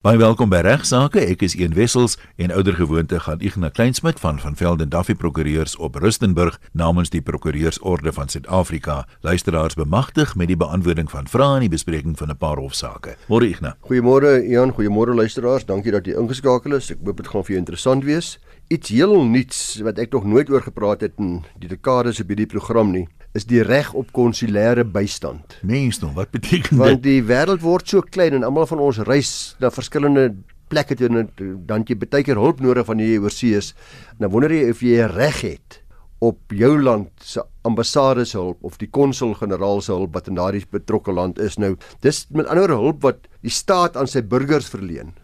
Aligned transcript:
Baie 0.00 0.16
welkom 0.16 0.48
by 0.48 0.62
Regsake. 0.64 1.20
Ek 1.20 1.42
is 1.44 1.52
Een 1.60 1.74
Wessels 1.76 2.14
en 2.40 2.54
ouer 2.56 2.72
gewoonte 2.72 3.18
gaan 3.20 3.42
Ignas 3.44 3.74
Kleinsmid 3.76 4.20
van 4.22 4.38
van 4.40 4.54
Velden 4.56 4.88
Duffy 4.88 5.12
Prokureurs 5.12 5.74
op 5.76 5.98
Rustenburg 6.00 6.56
namens 6.72 7.12
die 7.12 7.20
Prokureursorde 7.20 8.14
van 8.16 8.32
Suid-Afrika 8.32 9.04
luisteraars 9.20 9.76
bemagtig 9.76 10.32
met 10.40 10.48
die 10.48 10.56
beantwoording 10.56 11.10
van 11.12 11.28
vrae 11.28 11.58
en 11.58 11.66
die 11.66 11.74
bespreking 11.76 12.16
van 12.16 12.32
'n 12.32 12.38
paar 12.40 12.56
hofsaake. 12.56 13.18
Môre 13.28 13.44
Ignas. 13.44 13.76
Goeiemôre 13.90 14.40
Ian, 14.40 14.72
goeiemôre 14.72 15.14
luisteraars. 15.14 15.66
Dankie 15.66 15.92
dat 15.92 16.06
jy 16.06 16.16
ingeskakel 16.16 16.80
is. 16.80 16.90
Ek 16.90 17.04
hoop 17.04 17.16
dit 17.16 17.28
gaan 17.28 17.44
vir 17.44 17.52
jou 17.52 17.58
interessant 17.58 18.04
wees. 18.04 18.38
Iets 18.68 18.88
heel 18.88 19.24
nuuts 19.24 19.80
wat 19.82 19.98
ek 19.98 20.12
nog 20.12 20.24
nooit 20.24 20.50
oor 20.50 20.62
gepraat 20.62 21.00
het 21.00 21.12
in 21.18 21.44
die 21.58 21.68
dekades 21.68 22.20
op 22.20 22.28
hierdie 22.28 22.46
program 22.46 22.90
nie 22.90 23.08
is 23.38 23.46
die 23.46 23.62
reg 23.62 23.92
op 23.94 24.10
konsulêre 24.16 24.84
bystand. 24.84 25.58
Mens 25.62 26.00
nou, 26.02 26.10
wat 26.16 26.32
beteken 26.34 26.74
dit? 26.74 26.80
Want 26.80 27.02
die 27.04 27.20
wêreld 27.22 27.62
word 27.62 27.88
so 27.88 28.02
klein 28.02 28.34
en 28.34 28.46
almal 28.46 28.66
van 28.66 28.82
ons 28.82 28.98
reis 29.06 29.54
na 29.62 29.70
verskillende 29.70 30.32
plekke 30.70 30.96
toe 30.98 31.10
en 31.10 31.30
dan 31.66 31.84
jy 31.86 31.96
baie 31.98 32.24
keer 32.26 32.38
hulp 32.38 32.62
nodig 32.62 32.86
van 32.86 33.02
jy 33.02 33.18
oorsee 33.22 33.58
is. 33.58 33.72
Nou 34.18 34.30
wonder 34.34 34.52
jy 34.54 34.70
of 34.70 34.82
jy 34.82 35.06
reg 35.14 35.40
het 35.46 35.80
op 36.20 36.52
jou 36.52 36.74
land 36.82 37.08
se 37.24 37.40
ambassade 37.64 38.26
se 38.28 38.36
hulp 38.36 38.60
of 38.66 38.76
die 38.82 38.90
konsul-generaal 38.92 39.80
se 39.80 39.94
hulp 39.94 40.18
wat 40.18 40.28
in 40.28 40.36
daardie 40.36 40.66
betrokke 40.70 41.14
land 41.16 41.40
is. 41.40 41.56
Nou, 41.56 41.76
dis 42.04 42.26
met 42.36 42.50
ander 42.50 42.74
hulp 42.74 43.00
wat 43.06 43.24
die 43.40 43.52
staat 43.54 43.96
aan 43.96 44.10
sy 44.10 44.22
burgers 44.22 44.68
verleen 44.68 45.14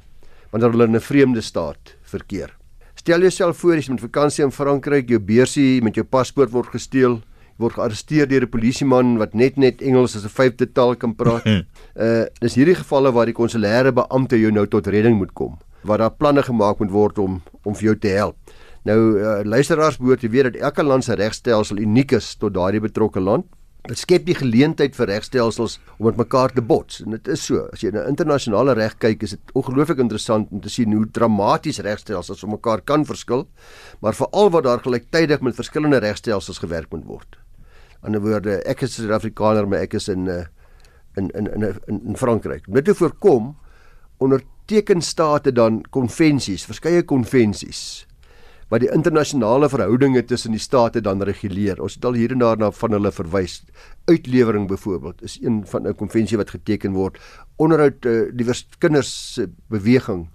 wanneer 0.53 0.73
hulle 0.73 0.87
in 0.89 0.97
'n 0.97 1.01
vreemde 1.01 1.43
staat 1.43 1.97
verkeer. 2.03 2.55
Stel 2.95 3.21
jouself 3.21 3.59
voor 3.59 3.73
jy 3.73 3.79
is 3.79 3.89
met 3.89 4.01
vakansie 4.01 4.45
in 4.45 4.51
Frankryk, 4.51 5.09
jou 5.09 5.19
beursie 5.19 5.83
met 5.83 5.95
jou 5.95 6.05
paspoort 6.05 6.51
word 6.51 6.69
gesteel 6.69 7.21
word 7.59 7.77
gearresteer 7.79 8.29
deur 8.29 8.45
'n 8.45 8.53
polisieman 8.53 9.17
wat 9.19 9.35
net 9.35 9.57
net 9.57 9.83
Engels 9.83 10.17
as 10.17 10.25
'n 10.25 10.29
vyfde 10.29 10.73
taal 10.73 10.97
kan 10.97 11.15
praat. 11.15 11.47
uh 11.47 12.25
dis 12.45 12.55
hierdie 12.55 12.75
gevalle 12.77 13.13
waar 13.13 13.27
die 13.27 13.37
konsulêre 13.37 13.93
beampte 13.93 14.37
jou 14.37 14.53
nou 14.53 14.67
tot 14.67 14.87
redding 14.87 15.17
moet 15.17 15.33
kom, 15.33 15.59
waar 15.83 15.99
daar 15.99 16.17
planne 16.17 16.43
gemaak 16.43 16.79
moet 16.79 16.91
word 16.91 17.19
om 17.19 17.43
om 17.65 17.75
vir 17.75 17.85
jou 17.85 17.97
te 17.99 18.09
help. 18.09 18.37
Nou 18.85 19.19
uh, 19.19 19.43
luisteraars 19.43 19.99
behoort 19.99 20.21
te 20.21 20.29
weet 20.29 20.53
dat 20.53 20.63
elke 20.63 20.83
land 20.83 21.05
se 21.05 21.15
regstelsel 21.15 21.79
uniek 21.79 22.13
is 22.13 22.37
tot 22.37 22.55
daardie 22.55 22.81
betrokke 22.81 23.21
land. 23.21 23.47
Dit 23.87 23.99
skep 23.99 24.27
die 24.27 24.35
geleentheid 24.35 24.97
vir 24.99 25.07
regstelsels 25.07 25.79
om 25.99 26.07
met 26.07 26.17
mekaar 26.17 26.53
te 26.53 26.63
bots 26.63 27.01
en 27.03 27.11
dit 27.11 27.29
is 27.29 27.45
so. 27.47 27.69
As 27.73 27.83
jy 27.83 27.91
na 27.95 28.05
internasionale 28.11 28.75
reg 28.75 28.99
kyk, 28.99 29.23
is 29.23 29.31
dit 29.31 29.55
ongelooflik 29.55 29.99
interessant 29.99 30.51
om 30.51 30.61
te 30.61 30.71
sien 30.71 30.93
hoe 30.93 31.07
dramaties 31.07 31.79
regstelsels 31.87 32.43
op 32.43 32.51
mekaar 32.59 32.83
kan 32.83 33.07
verskil, 33.07 33.47
maar 34.01 34.15
veral 34.15 34.51
wat 34.51 34.65
daar 34.65 34.83
gelyktydig 34.83 35.41
met 35.41 35.59
verskillende 35.59 36.03
regstelsels 36.03 36.59
gewerk 36.59 36.91
moet 36.91 37.07
word 37.07 37.46
ander 38.07 38.23
woorde 38.23 38.61
ek 38.65 38.83
is 38.87 38.99
'n 38.99 39.03
Suid-Afrikaner 39.03 39.69
maar 39.69 39.85
ek 39.85 39.95
is 39.95 40.09
in 40.09 40.27
uh, 40.27 40.45
in 41.17 41.31
in 41.35 41.47
in 41.55 41.63
in, 41.87 42.01
in 42.07 42.17
Frankryk. 42.17 42.67
Dit 42.67 42.85
te 42.85 42.95
voorkom 42.95 43.57
onderteken 44.19 45.03
state 45.03 45.53
dan 45.53 45.83
konvensies, 45.91 46.65
verskeie 46.65 47.03
konvensies 47.03 48.07
wat 48.69 48.83
die 48.83 48.91
internasionale 48.91 49.69
verhoudinge 49.71 50.25
tussen 50.27 50.51
die 50.57 50.61
state 50.61 51.01
dan 51.01 51.23
reguleer. 51.23 51.79
Ons 51.83 51.95
het 51.95 52.05
al 52.05 52.19
hier 52.19 52.33
en 52.35 52.43
daar 52.43 52.59
na 52.59 52.73
van 52.75 52.97
hulle 52.97 53.13
verwys. 53.15 53.61
Uitlewering 54.11 54.67
byvoorbeeld 54.69 55.23
is 55.23 55.39
een 55.43 55.63
van 55.67 55.87
'n 55.87 55.95
konvensie 55.95 56.37
wat 56.37 56.51
geteken 56.51 56.93
word. 56.93 57.19
Onderhoud 57.57 58.05
uh, 58.05 58.31
die 58.35 58.47
kinders 58.79 59.39
beweging 59.69 60.29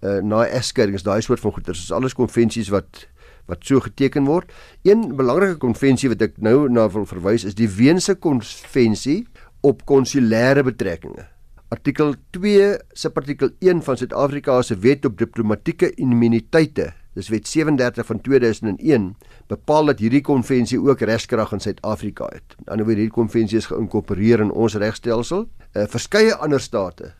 uh, 0.00 0.18
na 0.22 0.46
egskeidings, 0.46 1.02
daai 1.02 1.20
soort 1.20 1.40
van 1.40 1.52
goeder. 1.52 1.72
Dit 1.72 1.82
is 1.82 1.92
alles 1.92 2.14
konvensies 2.14 2.68
wat 2.68 3.06
wat 3.50 3.64
so 3.66 3.80
geteken 3.80 4.26
word. 4.26 4.50
Een 4.86 5.16
belangrike 5.16 5.60
konvensie 5.62 6.10
wat 6.12 6.22
ek 6.22 6.36
nou 6.42 6.68
na 6.72 6.88
wil 6.92 7.06
verwys 7.08 7.46
is 7.46 7.56
die 7.58 7.70
Weense 7.70 8.14
konvensie 8.14 9.24
op 9.66 9.82
konsulêre 9.88 10.64
betrekkinge. 10.66 11.26
Artikel 11.74 12.14
2 12.30 12.76
se 12.94 13.10
artikel 13.10 13.50
1 13.58 13.82
van 13.82 13.96
Suid-Afrika 13.98 14.60
se 14.62 14.76
wet 14.78 15.04
op 15.04 15.16
diplomatieke 15.18 15.90
immuniteite, 15.98 16.92
dis 17.18 17.30
wet 17.32 17.48
37 17.50 18.06
van 18.06 18.20
2001, 18.22 19.08
bepaal 19.50 19.90
dat 19.90 20.02
hierdie 20.04 20.22
konvensie 20.22 20.78
ook 20.78 21.02
regskrag 21.02 21.56
in 21.56 21.64
Suid-Afrika 21.64 22.30
het. 22.30 22.54
Aan 22.54 22.62
die 22.62 22.72
ander 22.76 22.86
wyse 22.86 23.00
hierdie 23.00 23.16
konvensie 23.18 23.58
is 23.58 23.66
geïnkorporeer 23.72 24.44
in 24.46 24.54
ons 24.54 24.78
regstelsel. 24.78 25.48
uh, 25.74 25.88
Verskeie 25.90 26.34
ander 26.38 26.60
state 26.62 27.16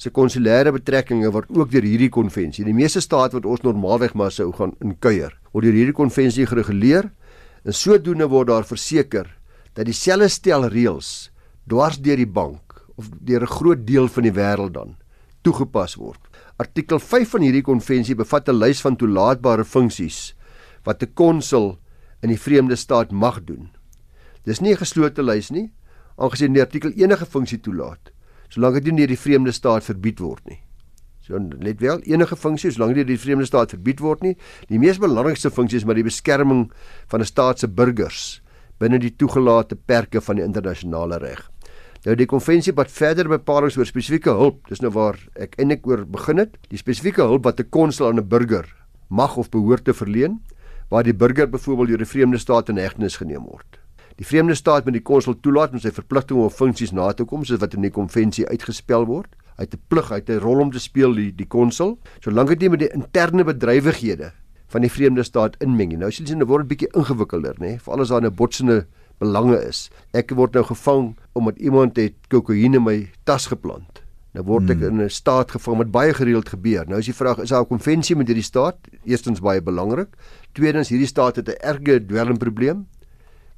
se 0.00 0.10
konsulêre 0.10 0.72
betrekkinge 0.72 1.28
word 1.34 1.50
ook 1.52 1.72
deur 1.74 1.84
hierdie 1.84 2.08
konvensie. 2.08 2.64
Die 2.64 2.76
meeste 2.76 3.02
state 3.04 3.36
wat 3.36 3.44
ons 3.44 3.66
normaalweg 3.66 4.14
maar 4.14 4.32
sou 4.32 4.48
gaan 4.56 4.72
inkuier, 4.80 5.34
word 5.52 5.66
deur 5.66 5.76
hierdie 5.76 5.96
konvensie 5.96 6.46
gereguleer 6.46 7.10
en 7.64 7.76
sodoende 7.76 8.28
word 8.30 8.48
daar 8.48 8.66
verseker 8.66 9.26
dat 9.74 9.86
dieselfde 9.86 10.28
stel 10.28 10.68
reëls 10.68 11.30
dwars 11.70 11.98
deur 11.98 12.16
die 12.16 12.26
bank 12.26 12.80
of 12.96 13.10
deur 13.20 13.42
'n 13.42 13.54
groot 13.56 13.86
deel 13.86 14.08
van 14.08 14.22
die 14.22 14.32
wêreld 14.32 14.72
dan 14.72 14.96
toegepas 15.42 15.96
word. 15.96 16.20
Artikel 16.58 16.98
5 16.98 17.30
van 17.30 17.42
hierdie 17.42 17.64
konvensie 17.64 18.14
bevat 18.14 18.48
'n 18.48 18.58
lys 18.58 18.80
van 18.80 18.96
toelaatbare 18.96 19.64
funksies 19.64 20.34
wat 20.84 21.02
'n 21.02 21.14
konsul 21.14 21.78
in 22.22 22.28
die 22.28 22.40
vreemde 22.40 22.76
staat 22.76 23.10
mag 23.10 23.44
doen. 23.44 23.70
Dis 24.44 24.60
nie 24.60 24.72
'n 24.72 24.76
geslote 24.76 25.22
lys 25.22 25.50
nie, 25.50 25.72
aangesien 26.16 26.52
die 26.52 26.62
artikel 26.62 26.92
enige 26.96 27.26
funksie 27.26 27.60
toelaat 27.60 28.12
solank 28.50 28.80
dit 28.80 28.90
nie 28.90 29.04
deur 29.04 29.12
die 29.14 29.20
vreemde 29.20 29.52
staat 29.54 29.86
verbied 29.86 30.20
word 30.20 30.42
nie. 30.50 30.58
So 31.30 31.38
let 31.62 31.78
wel, 31.78 32.00
enige 32.10 32.34
funksie 32.34 32.72
solank 32.74 32.96
dit 32.96 33.04
deur 33.04 33.12
die 33.12 33.22
vreemde 33.22 33.46
staat 33.46 33.70
verbied 33.76 34.00
word 34.02 34.24
nie, 34.26 34.32
die 34.66 34.80
mees 34.82 34.98
belangrikste 34.98 35.52
funksie 35.54 35.78
is 35.78 35.86
maar 35.86 35.98
die 35.98 36.06
beskerming 36.06 36.64
van 37.12 37.22
'n 37.22 37.28
staat 37.28 37.62
se 37.62 37.68
burgers 37.68 38.42
binne 38.80 38.98
die 38.98 39.14
toegelate 39.14 39.76
perke 39.76 40.20
van 40.20 40.36
die 40.36 40.44
internasionale 40.44 41.18
reg. 41.18 41.50
Nou 42.04 42.16
die 42.16 42.26
konvensie 42.26 42.72
wat 42.72 42.90
verder 42.90 43.28
bepalinge 43.28 43.78
oor 43.78 43.86
spesifieke 43.86 44.30
hulp, 44.30 44.66
dis 44.68 44.80
nou 44.80 44.90
waar 44.90 45.18
ek 45.36 45.54
eintlik 45.60 45.86
oor 45.86 46.04
begin 46.04 46.38
het, 46.38 46.56
die 46.68 46.78
spesifieke 46.78 47.22
hulp 47.22 47.44
wat 47.44 47.60
'n 47.60 47.70
konsul 47.70 48.08
aan 48.08 48.18
'n 48.18 48.28
burger 48.28 48.66
mag 49.08 49.36
of 49.36 49.50
behoort 49.50 49.84
te 49.84 49.94
verleen 49.94 50.40
waar 50.88 51.04
die 51.04 51.14
burger 51.14 51.46
byvoorbeeld 51.46 51.88
deur 51.88 52.00
'n 52.00 52.06
vreemde 52.06 52.38
staat 52.38 52.68
in 52.68 52.76
hegtenis 52.76 53.16
geneem 53.16 53.44
word. 53.44 53.79
Die 54.20 54.26
vreemde 54.28 54.54
staat 54.54 54.84
moet 54.84 54.98
die 54.98 55.06
konsul 55.08 55.38
toelaat 55.40 55.72
om 55.72 55.80
sy 55.80 55.88
verpligtinge 55.96 56.42
of 56.44 56.58
funksies 56.58 56.90
na 56.92 57.06
te 57.16 57.24
kom 57.24 57.40
soos 57.48 57.62
wat 57.62 57.72
in 57.72 57.86
die 57.86 57.92
konvensie 57.94 58.44
uitgespel 58.50 59.06
word. 59.08 59.30
Hy 59.56 59.64
het 59.64 59.74
'n 59.74 59.80
plig, 59.88 60.10
hy 60.12 60.18
het 60.20 60.28
'n 60.28 60.42
rol 60.44 60.60
om 60.60 60.70
te 60.70 60.78
speel 60.78 61.14
die 61.14 61.32
die 61.32 61.46
konsul, 61.46 61.98
solank 62.20 62.48
dit 62.48 62.60
nie 62.60 62.68
met 62.68 62.80
die 62.80 62.92
interne 62.92 63.44
bedrywighede 63.44 64.32
van 64.68 64.82
die 64.82 64.90
vreemde 64.90 65.22
staat 65.22 65.56
inmeng 65.60 65.88
nie. 65.88 65.96
Nou 65.96 66.10
sien 66.10 66.26
jy 66.26 66.36
dit 66.36 66.48
word 66.48 66.64
'n 66.64 66.68
bietjie 66.68 66.92
ingewikkelder, 66.92 67.56
nê? 67.60 67.80
Veral 67.80 68.00
as 68.00 68.08
daar 68.08 68.20
'n 68.20 68.34
botsende 68.34 68.86
belange 69.18 69.56
is. 69.66 69.90
Ek 70.12 70.30
word 70.30 70.52
nou 70.52 70.64
gevang 70.64 71.16
omdat 71.32 71.58
iemand 71.58 71.96
het 71.96 72.14
kokaine 72.28 72.76
in 72.76 72.82
my 72.84 73.10
tas 73.24 73.46
geplant. 73.46 74.02
Nou 74.34 74.44
word 74.44 74.70
ek 74.70 74.80
hmm. 74.80 75.00
in 75.00 75.04
'n 75.04 75.08
staat 75.08 75.50
gevang 75.50 75.78
wat 75.78 75.90
baie 75.90 76.12
gereeld 76.12 76.48
gebeur. 76.48 76.86
Nou 76.86 76.98
is 76.98 77.06
die 77.06 77.14
vraag, 77.14 77.38
is 77.38 77.48
daar 77.48 77.62
'n 77.62 77.68
konvensie 77.68 78.16
met 78.16 78.26
hierdie 78.26 78.44
staat? 78.44 78.76
Eerstens 79.04 79.40
baie 79.40 79.62
belangrik. 79.62 80.08
Tweedens, 80.52 80.90
hierdie 80.90 81.08
staat 81.08 81.36
het 81.36 81.48
'n 81.48 81.56
erge 81.64 82.04
dwelmprobleem 82.06 82.86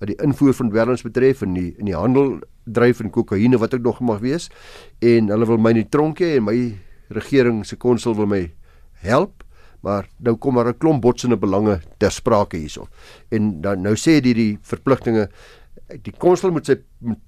wat 0.03 0.11
die 0.11 0.19
invoer 0.19 0.57
van 0.59 0.73
dwelms 0.73 1.05
betref 1.07 1.45
en 1.47 1.55
die 1.55 1.69
in 1.79 1.87
die 1.87 1.95
handel 1.95 2.41
dryf 2.67 3.01
in 3.05 3.13
kokaine 3.15 3.61
wat 3.63 3.77
ook 3.77 3.85
nog 3.87 4.01
mag 4.03 4.19
wees 4.25 4.49
en 4.99 5.31
hulle 5.31 5.47
wil 5.47 5.63
my 5.63 5.71
in 5.77 5.85
die 5.85 5.91
tronk 5.95 6.19
hê 6.25 6.35
en 6.41 6.49
my 6.49 6.57
regering 7.15 7.63
se 7.67 7.79
konsul 7.79 8.17
wil 8.19 8.27
my 8.27 8.43
help 9.07 9.47
maar 9.87 10.09
nou 10.19 10.35
kom 10.37 10.59
maar 10.59 10.69
'n 10.69 10.79
klomp 10.79 11.03
botsende 11.03 11.37
belange 11.37 11.81
ter 11.99 12.11
sprake 12.11 12.57
hierso 12.57 12.89
en 13.31 13.63
dan 13.63 13.83
nou 13.83 13.95
sê 13.95 14.19
dit 14.21 14.35
die 14.35 14.59
verpligtinge 14.63 15.29
die 16.03 16.15
konsul 16.19 16.51
moet 16.51 16.67
sy 16.67 16.77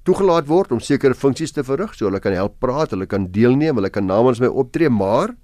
toegelaat 0.02 0.46
word 0.48 0.72
om 0.72 0.80
sekere 0.80 1.14
funksies 1.14 1.52
te 1.52 1.62
verrig 1.62 1.94
so 1.94 2.06
hulle 2.06 2.20
kan 2.20 2.32
help 2.32 2.58
praat 2.58 2.90
hulle 2.90 3.06
kan 3.06 3.30
deelneem 3.30 3.76
hulle 3.76 3.90
kan 3.90 4.06
namens 4.06 4.40
my 4.40 4.46
optree 4.46 4.88
maar 4.88 5.36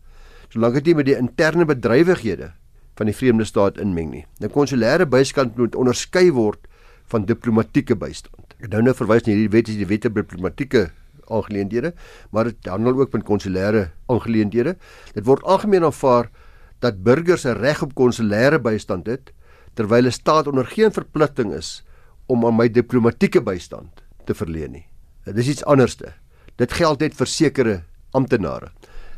solank 0.50 0.74
dit 0.74 0.86
nie 0.86 0.94
met 0.94 1.06
die 1.06 1.18
interne 1.18 1.64
bedrywighede 1.64 2.52
van 2.98 3.06
die 3.06 3.16
vreemde 3.16 3.46
staat 3.48 3.78
inmeng 3.80 4.10
nie. 4.10 4.24
Nou 4.42 4.50
konsulêre 4.52 5.06
bystand 5.08 5.56
moet 5.56 5.76
onderskei 5.78 6.28
word 6.36 6.66
van 7.10 7.26
diplomatieke 7.28 7.96
bystand. 7.98 8.54
Ek 8.60 8.70
nou 8.72 8.82
nou 8.82 8.94
verwys 8.94 9.26
na 9.26 9.34
hierdie 9.34 9.52
wet 9.52 9.70
is 9.72 9.78
die 9.80 9.88
wet 9.88 10.06
op 10.08 10.18
diplomatieke 10.20 10.90
aangeleenthede, 11.30 11.92
maar 12.34 12.50
dit 12.50 12.70
handel 12.70 12.98
ook 13.00 13.12
van 13.14 13.24
konsulêre 13.26 13.90
aangeleenthede. 14.10 14.76
Dit 15.14 15.26
word 15.26 15.44
algemeen 15.46 15.86
aanvaar 15.86 16.30
dat 16.80 17.02
burgers 17.04 17.44
'n 17.44 17.58
reg 17.60 17.82
op 17.82 17.94
konsulêre 17.94 18.58
bystand 18.58 19.06
het 19.06 19.32
terwyl 19.74 20.06
'n 20.06 20.12
staat 20.12 20.46
onder 20.46 20.66
geen 20.66 20.92
verpligting 20.92 21.54
is 21.54 21.84
om 22.26 22.46
aan 22.46 22.56
my 22.56 22.68
diplomatieke 22.68 23.42
bystand 23.42 24.02
te 24.24 24.34
verleen 24.34 24.72
nie. 24.72 24.86
Dit 25.24 25.38
is 25.38 25.48
iets 25.48 25.64
anderste. 25.64 26.12
Dit 26.56 26.72
geld 26.72 27.00
net 27.00 27.14
vir 27.14 27.26
sekere 27.26 27.82
amptenare. 28.10 28.70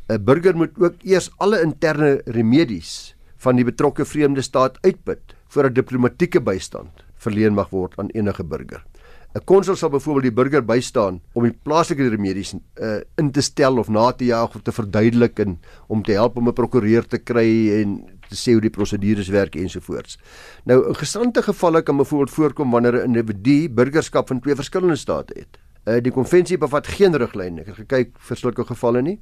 'n 0.08 0.24
Burger 0.24 0.56
moet 0.56 0.78
ook 0.78 0.94
eers 1.02 1.30
alle 1.38 1.62
interne 1.62 2.20
remedies 2.26 3.14
van 3.36 3.56
die 3.56 3.64
betrokke 3.64 4.04
vreemde 4.04 4.42
staat 4.42 4.78
uitput 4.82 5.34
'n 5.56 5.72
diplomatieke 5.72 6.40
bystand 6.40 7.04
verleen 7.22 7.54
mag 7.54 7.70
word 7.70 7.98
aan 7.98 8.10
enige 8.14 8.44
burger. 8.44 8.84
'n 9.32 9.44
Konsul 9.48 9.76
sal 9.76 9.88
byvoorbeeld 9.88 10.28
die 10.28 10.36
burger 10.36 10.64
bystaan 10.64 11.20
om 11.32 11.46
die 11.46 11.54
plaaslike 11.64 12.08
remedies 12.12 12.52
uh, 12.52 12.98
in 13.16 13.30
te 13.32 13.40
stel 13.40 13.78
of 13.80 13.88
na 13.88 14.10
te 14.12 14.26
jaag 14.28 14.54
of 14.54 14.62
te 14.62 14.74
verduidelik 14.76 15.38
en 15.40 15.56
om 15.88 16.02
te 16.04 16.12
help 16.12 16.36
om 16.36 16.48
'n 16.48 16.52
prokureur 16.52 17.06
te 17.06 17.18
kry 17.18 17.80
en 17.80 18.04
te 18.28 18.36
sê 18.36 18.52
hoe 18.52 18.60
die 18.60 18.70
prosedures 18.70 19.28
werk 19.32 19.56
ensovoorts. 19.56 20.18
Nou 20.64 20.88
in 20.88 20.94
gesante 20.94 21.42
gevalle 21.42 21.82
kan 21.82 21.96
byvoorbeeld 21.96 22.30
voorkom 22.30 22.70
wanneer 22.70 23.00
'n 23.00 23.14
individu 23.14 23.68
burgerskap 23.68 24.28
van 24.28 24.40
twee 24.40 24.54
verskillende 24.54 24.96
state 24.96 25.32
het. 25.36 25.58
Uh, 25.84 26.00
die 26.02 26.12
konvensie 26.12 26.58
bevat 26.58 26.86
geen 26.86 27.16
riglyne. 27.16 27.60
Ek 27.60 27.66
het 27.66 27.76
gekyk 27.76 28.10
vir 28.18 28.36
sulke 28.36 28.64
gevalle 28.64 29.02
nie. 29.02 29.18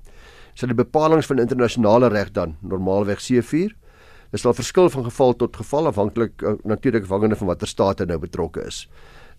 sal 0.54 0.68
die 0.68 0.74
bepalinge 0.74 1.22
van 1.22 1.38
internasionale 1.38 2.08
reg 2.08 2.32
dan 2.32 2.56
normaalweg 2.60 3.20
C4. 3.22 3.70
Dit 4.30 4.40
sal 4.40 4.54
verskil 4.54 4.90
van 4.90 5.04
geval 5.04 5.34
tot 5.34 5.56
geval 5.56 5.86
afhanklik 5.90 6.42
uh, 6.42 6.54
natuurlik 6.62 7.02
afhangende 7.02 7.36
van 7.36 7.50
watter 7.50 7.68
staat 7.68 7.98
hy 7.98 8.06
nou 8.10 8.18
betrokke 8.22 8.62
is. 8.66 8.84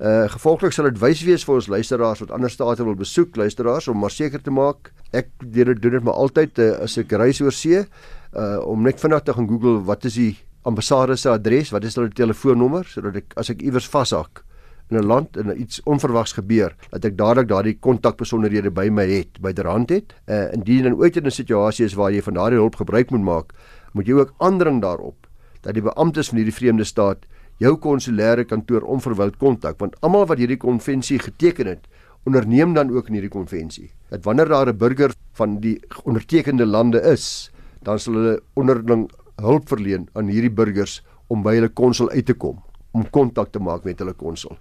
Uh 0.02 0.26
gevolglik 0.34 0.74
sal 0.74 0.90
dit 0.90 1.00
wys 1.00 1.22
wees 1.24 1.44
vir 1.46 1.56
ons 1.56 1.68
luisteraars 1.70 2.24
wat 2.24 2.32
ander 2.36 2.50
state 2.50 2.84
wil 2.84 2.96
besoek, 2.98 3.36
luisteraars 3.38 3.88
om 3.88 4.00
maar 4.02 4.12
seker 4.12 4.42
te 4.42 4.52
maak. 4.52 4.92
Ek 5.14 5.30
doen 5.40 5.76
dit 5.78 6.04
maar 6.04 6.18
altyd 6.18 6.60
uh, 6.60 6.72
as 6.84 6.98
ek 6.98 7.14
reis 7.22 7.42
oor 7.42 7.56
see 7.56 7.84
uh 7.84 8.58
om 8.66 8.82
net 8.84 9.00
vinnig 9.00 9.24
te 9.24 9.36
gaan 9.38 9.48
Google 9.48 9.84
wat 9.88 10.06
is 10.10 10.18
die 10.20 10.38
ambassade 10.68 11.16
se 11.18 11.30
adres, 11.30 11.72
wat 11.72 11.84
is 11.84 11.96
hulle 11.96 12.10
telefoonnommer 12.10 12.88
sodat 12.88 13.22
ek 13.22 13.38
as 13.38 13.50
ek 13.54 13.62
iewers 13.62 13.88
vashak 13.90 14.44
in 14.92 14.98
'n 14.98 15.08
land 15.08 15.38
en 15.38 15.62
iets 15.62 15.80
onverwags 15.88 16.34
gebeur, 16.34 16.76
dat 16.92 17.06
ek 17.06 17.18
dadelik 17.18 17.48
daardie 17.48 17.78
kontakbesonderhede 17.80 18.72
by 18.72 18.90
my 18.90 19.06
het, 19.08 19.40
byderhand 19.40 19.90
het. 19.90 20.14
Uh 20.28 20.52
indien 20.54 20.84
dan 20.84 21.00
ooit 21.00 21.16
'n 21.16 21.32
situasie 21.32 21.86
is 21.86 21.94
waar 21.94 22.12
jy 22.12 22.22
van 22.22 22.34
daardie 22.34 22.60
hulp 22.60 22.76
gebruik 22.76 23.12
moet 23.12 23.24
maak, 23.24 23.54
moet 23.92 24.08
jy 24.08 24.20
ook 24.20 24.34
aandring 24.38 24.82
daarop 24.82 25.28
dat 25.62 25.74
die 25.78 25.86
beamptes 25.86 26.32
van 26.32 26.42
hierdie 26.42 26.56
vreemde 26.56 26.88
staat 26.88 27.26
jou 27.62 27.76
konsulêre 27.78 28.46
kantoor 28.46 28.88
onverwyld 28.96 29.38
kontak 29.38 29.80
want 29.80 29.98
almal 30.02 30.26
wat 30.26 30.42
hierdie 30.42 30.60
konvensie 30.62 31.20
geteken 31.20 31.68
het 31.68 31.88
onderneem 32.26 32.74
dan 32.74 32.92
ook 32.94 33.08
in 33.10 33.20
hierdie 33.20 33.34
konvensie 33.34 33.92
dat 34.10 34.24
wanneer 34.26 34.50
daar 34.50 34.70
'n 34.70 34.78
burger 34.78 35.14
van 35.34 35.60
die 35.60 35.80
ondertekende 36.04 36.66
lande 36.66 37.02
is 37.02 37.52
dan 37.82 38.00
sal 38.00 38.14
hulle 38.14 38.42
onderling 38.54 39.10
hulp 39.42 39.68
verleen 39.68 40.10
aan 40.14 40.30
hierdie 40.30 40.54
burgers 40.54 41.02
om 41.28 41.44
by 41.44 41.56
hulle 41.56 41.70
konsul 41.70 42.10
uit 42.10 42.26
te 42.26 42.34
kom 42.34 42.62
om 42.92 43.08
kontak 43.10 43.52
te 43.52 43.60
maak 43.64 43.86
met 43.88 44.02
hulle 44.04 44.14
konsul. 44.14 44.58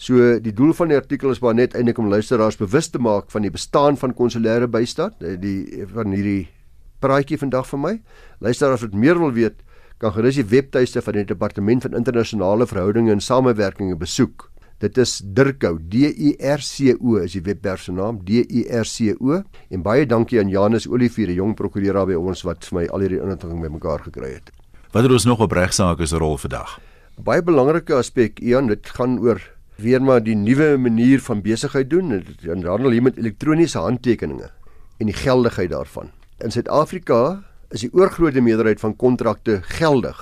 So 0.00 0.38
die 0.42 0.54
doel 0.56 0.72
van 0.72 0.88
die 0.90 0.96
artikel 0.96 1.30
is 1.34 1.42
maar 1.44 1.54
net 1.54 1.74
eintlik 1.76 1.98
om 2.00 2.08
luisteraars 2.08 2.56
bewus 2.56 2.88
te 2.88 2.98
maak 2.98 3.30
van 3.30 3.44
die 3.44 3.52
bestaan 3.52 3.98
van 4.00 4.14
konsulêre 4.16 4.68
bystand, 4.70 5.20
die 5.20 5.84
van 5.92 6.16
hierdie 6.16 6.48
praatjie 7.04 7.38
vandag 7.40 7.68
vir 7.68 7.82
my. 7.84 7.94
Luisteraars 8.40 8.86
wat 8.88 8.96
meer 8.96 9.20
wil 9.20 9.36
weet, 9.36 9.60
kan 10.02 10.16
gerus 10.16 10.40
die 10.40 10.48
webtuiste 10.48 11.04
van 11.04 11.20
die 11.20 11.28
Departement 11.28 11.84
van 11.84 11.94
Internasionale 12.00 12.66
Verhoudinge 12.66 13.12
en 13.14 13.22
Samewerking 13.22 13.92
besoek. 14.00 14.48
Dit 14.82 14.98
is 14.98 15.20
Dirko 15.22 15.76
D 15.78 16.08
I 16.10 16.32
R 16.42 16.60
C 16.60 16.96
O 16.98 17.14
is 17.22 17.36
die 17.36 17.44
webwerf 17.46 17.84
se 17.86 17.92
naam 17.94 18.18
D 18.26 18.42
I 18.42 18.64
R 18.74 18.84
C 18.84 19.14
O 19.22 19.38
en 19.70 19.84
baie 19.86 20.02
dankie 20.04 20.40
aan 20.42 20.50
Janus 20.50 20.88
Olivier 20.90 21.30
die 21.30 21.38
jong 21.38 21.54
prokureur 21.56 21.94
daar 21.94 22.08
by 22.10 22.18
ons 22.18 22.42
wat 22.44 22.66
vir 22.66 22.80
my 22.80 22.84
al 22.90 23.04
hierdie 23.06 23.20
inligting 23.22 23.62
bymekaar 23.62 24.02
gekry 24.08 24.32
het. 24.34 24.50
Wat 24.92 25.06
het 25.06 25.14
ons 25.14 25.28
nog 25.30 25.40
op 25.46 25.54
regsaake 25.54 26.10
se 26.10 26.18
rol 26.20 26.36
vandag? 26.42 26.74
Baie 27.22 27.46
belangrike 27.46 27.94
aspek 27.94 28.42
Ian, 28.42 28.66
dit 28.68 28.90
gaan 28.98 29.20
oor 29.22 29.38
weer 29.78 30.02
maar 30.02 30.20
die 30.26 30.36
nuwe 30.36 30.74
manier 30.78 31.22
van 31.22 31.40
besigheid 31.42 31.88
doen 31.90 32.18
en 32.18 32.66
handel 32.66 32.90
hier 32.90 33.06
met 33.06 33.16
elektroniese 33.22 33.78
handtekeninge 33.78 34.50
en 34.98 35.06
die 35.10 35.16
geldigheid 35.22 35.70
daarvan. 35.70 36.10
In 36.42 36.50
Suid-Afrika 36.50 37.44
is 37.70 37.84
die 37.84 37.92
oorgrootste 37.94 38.42
meerderheid 38.42 38.80
van 38.82 38.96
kontrakte 38.98 39.60
geldig 39.76 40.18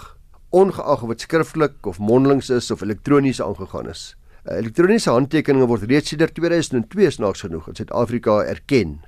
ongeag 0.52 1.00
of 1.06 1.08
dit 1.14 1.22
skriftelik 1.24 1.86
of 1.88 1.96
mondelings 2.04 2.50
is 2.52 2.68
of 2.70 2.82
elektronies 2.84 3.38
aangegaan 3.40 3.88
is. 3.88 4.02
Uh, 4.44 4.58
elektroniese 4.58 5.08
handtekeninge 5.08 5.70
word 5.70 5.86
reeds 5.88 6.12
sedert 6.12 6.34
2002 6.36 7.14
snaaks 7.16 7.46
genoeg 7.46 7.70
in 7.72 7.78
Suid-Afrika 7.80 8.34
erken 8.44 8.98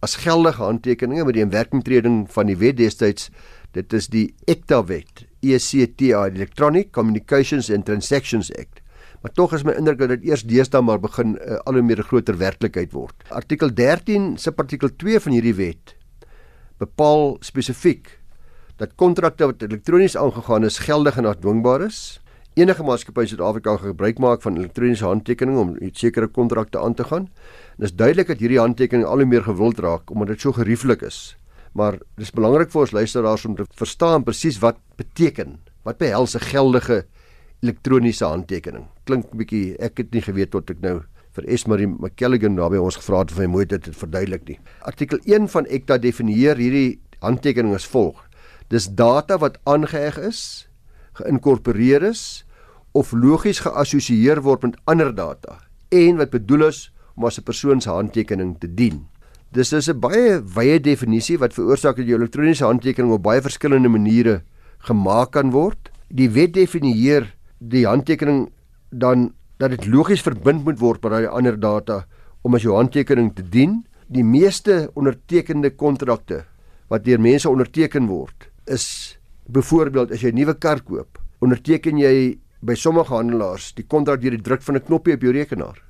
as 0.00 0.16
geldige 0.22 0.64
handtekeninge 0.64 1.26
met 1.28 1.36
die 1.36 1.44
inwerkingtreding 1.44 2.22
van 2.32 2.48
die 2.48 2.56
wet 2.56 2.80
destyds. 2.80 3.28
Dit 3.76 3.92
is 3.92 4.08
die 4.08 4.30
ECTA 4.48 4.80
wet, 4.88 5.26
ECTA, 5.44 6.24
Electronic 6.32 6.94
Communications 6.96 7.68
and 7.68 7.84
Transactions 7.84 8.48
Act. 8.56 8.80
Maar 9.20 9.36
tog 9.36 9.52
is 9.52 9.66
my 9.68 9.76
indruk 9.76 10.00
dat 10.00 10.16
dit 10.16 10.30
eers 10.30 10.46
deesdae 10.48 10.80
maar 10.80 11.04
begin 11.04 11.36
uh, 11.36 11.60
al 11.68 11.76
hoe 11.76 11.84
meer 11.84 12.00
'n 12.00 12.08
groter 12.08 12.40
werklikheid 12.40 12.96
word. 12.96 13.28
Artikel 13.28 13.68
13 13.68 14.38
se 14.38 14.54
artikel 14.56 14.96
2 14.96 15.20
van 15.20 15.32
hierdie 15.36 15.56
wet 15.60 15.97
bepaal 16.78 17.36
spesifiek 17.40 18.18
dat 18.76 18.94
kontrakte 18.94 19.46
wat 19.46 19.62
elektronies 19.62 20.16
aangegaan 20.16 20.64
is 20.64 20.78
geldig 20.78 21.16
en 21.18 21.26
afdwingbaar 21.26 21.82
is 21.86 22.20
enige 22.58 22.82
maatskappy 22.82 23.22
in 23.22 23.30
Suid-Afrika 23.30 23.76
gebruik 23.78 24.18
maak 24.22 24.42
van 24.42 24.56
elektroniese 24.58 25.06
handtekeninge 25.06 25.60
om 25.60 25.74
sekere 25.94 26.26
kontrakte 26.26 26.80
aan 26.82 26.94
te 26.98 27.04
gaan. 27.06 27.28
En 27.76 27.84
dit 27.84 27.90
is 27.90 27.94
duidelik 27.94 28.32
dat 28.32 28.42
hierdie 28.42 28.58
handtekening 28.58 29.06
al 29.06 29.22
hoe 29.22 29.28
meer 29.30 29.44
gewild 29.46 29.78
raak 29.84 30.10
omdat 30.10 30.34
dit 30.34 30.46
so 30.46 30.52
gerieflik 30.56 31.04
is. 31.06 31.36
Maar 31.78 32.00
dis 32.18 32.34
belangrik 32.34 32.72
vir 32.72 32.82
ons 32.82 32.94
luisteraars 32.96 33.44
om 33.46 33.54
te 33.54 33.66
verstaan 33.78 34.24
presies 34.26 34.58
wat 34.64 34.80
beteken, 34.98 35.60
wat 35.86 35.98
behels 35.98 36.34
'n 36.34 36.46
geldige 36.50 37.04
elektroniese 37.62 38.24
handtekening. 38.24 38.86
Klink 39.04 39.30
'n 39.32 39.38
bietjie 39.38 39.76
ek 39.78 39.98
het 39.98 40.12
nie 40.12 40.22
geweet 40.22 40.50
tot 40.50 40.70
ek 40.70 40.80
nou 40.80 41.02
vir 41.38 41.46
Esmarie 41.54 41.86
McKelligan 41.86 42.56
naby 42.58 42.80
ons 42.82 42.98
gevra 42.98 43.22
het 43.22 43.32
of 43.34 43.38
hy 43.38 43.46
moet 43.50 43.70
dit 43.70 43.90
verduidelik 43.94 44.48
nie. 44.48 44.58
Artikel 44.82 45.20
1 45.22 45.46
van 45.52 45.68
ECTA 45.70 46.00
definieer 46.02 46.58
hierdie 46.58 46.98
handtekening 47.22 47.76
as 47.78 47.86
volg: 47.86 48.18
Dis 48.72 48.90
data 48.90 49.38
wat 49.38 49.60
aangeheg 49.70 50.18
is, 50.28 50.42
geïnkorporeer 51.20 52.08
is 52.10 52.44
of 52.98 53.12
logies 53.12 53.62
geassosieer 53.62 54.42
word 54.42 54.64
met 54.66 54.78
ander 54.90 55.12
data 55.14 55.60
en 55.94 56.18
wat 56.18 56.32
bedoel 56.34 56.68
is 56.68 56.88
om 57.16 57.26
as 57.26 57.38
'n 57.38 57.46
persoon 57.46 57.80
se 57.80 57.90
handtekening 57.90 58.58
te 58.58 58.68
dien. 58.68 59.06
Dis 59.52 59.72
is 59.72 59.88
'n 59.88 60.00
baie 60.00 60.42
wye 60.42 60.78
definisie 60.80 61.38
wat 61.38 61.54
veroorsaak 61.54 61.96
dat 61.96 62.06
jou 62.06 62.18
elektroniese 62.18 62.64
handtekening 62.64 63.12
op 63.12 63.22
baie 63.22 63.40
verskillende 63.40 63.88
maniere 63.88 64.42
gemaak 64.78 65.32
kan 65.32 65.50
word. 65.50 65.90
Die 66.10 66.30
wet 66.30 66.54
definieer 66.54 67.34
die 67.58 67.86
handtekening 67.86 68.50
dan 68.90 69.32
dat 69.58 69.74
dit 69.74 69.86
logies 69.90 70.22
verbind 70.22 70.64
moet 70.64 70.78
word 70.78 71.02
met 71.02 71.12
daai 71.12 71.26
ander 71.26 71.58
data 71.60 72.04
om 72.42 72.54
as 72.54 72.62
jou 72.62 72.76
handtekening 72.76 73.32
te 73.34 73.42
dien. 73.42 73.82
Die 74.08 74.24
meeste 74.24 74.88
ondertekende 74.96 75.70
kontrakte 75.76 76.44
wat 76.88 77.04
deur 77.04 77.20
mense 77.20 77.50
onderteken 77.50 78.06
word 78.08 78.48
is 78.66 79.18
byvoorbeeld 79.48 80.12
as 80.12 80.22
jy 80.22 80.30
'n 80.32 80.38
nuwe 80.40 80.54
kar 80.54 80.80
koop, 80.80 81.18
onderteken 81.40 81.98
jy 81.98 82.38
by 82.60 82.74
sommige 82.74 83.14
handelaars 83.14 83.74
die 83.74 83.84
kontrak 83.84 84.20
deur 84.20 84.30
die 84.30 84.42
druk 84.42 84.62
van 84.62 84.76
'n 84.76 84.84
knoppie 84.84 85.14
op 85.14 85.22
jou 85.22 85.32
rekenaar. 85.32 85.82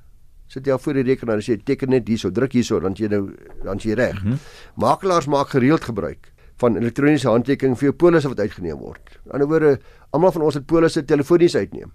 Sit 0.47 0.65
jy 0.65 0.71
al 0.71 0.79
voor 0.79 0.93
die 0.93 1.03
rekenaar 1.03 1.35
en 1.35 1.41
sê 1.41 1.63
teken 1.63 1.89
net 1.89 2.07
hierso, 2.07 2.31
druk 2.31 2.51
hierso, 2.53 2.79
dan 2.79 2.93
jy 2.93 3.07
nou 3.07 3.35
dan 3.63 3.77
jy 3.77 3.93
reg. 3.93 4.23
Mm 4.23 4.29
-hmm. 4.29 4.39
Makelaars 4.75 5.27
maak 5.27 5.49
gereeld 5.49 5.83
gebruik 5.83 6.31
van 6.57 6.75
elektroniese 6.75 7.29
handtekening 7.29 7.77
vir 7.77 7.85
jou 7.89 7.95
polisse 7.95 8.27
wat 8.27 8.39
uitgeneem 8.39 8.77
word. 8.77 8.99
Aan 9.15 9.23
die 9.23 9.31
ander 9.31 9.47
woorde, 9.47 9.79
almal 10.11 10.31
van 10.31 10.41
ons 10.41 10.53
het 10.53 10.65
polisse 10.65 11.05
telefonies 11.05 11.55
uitneem. 11.55 11.91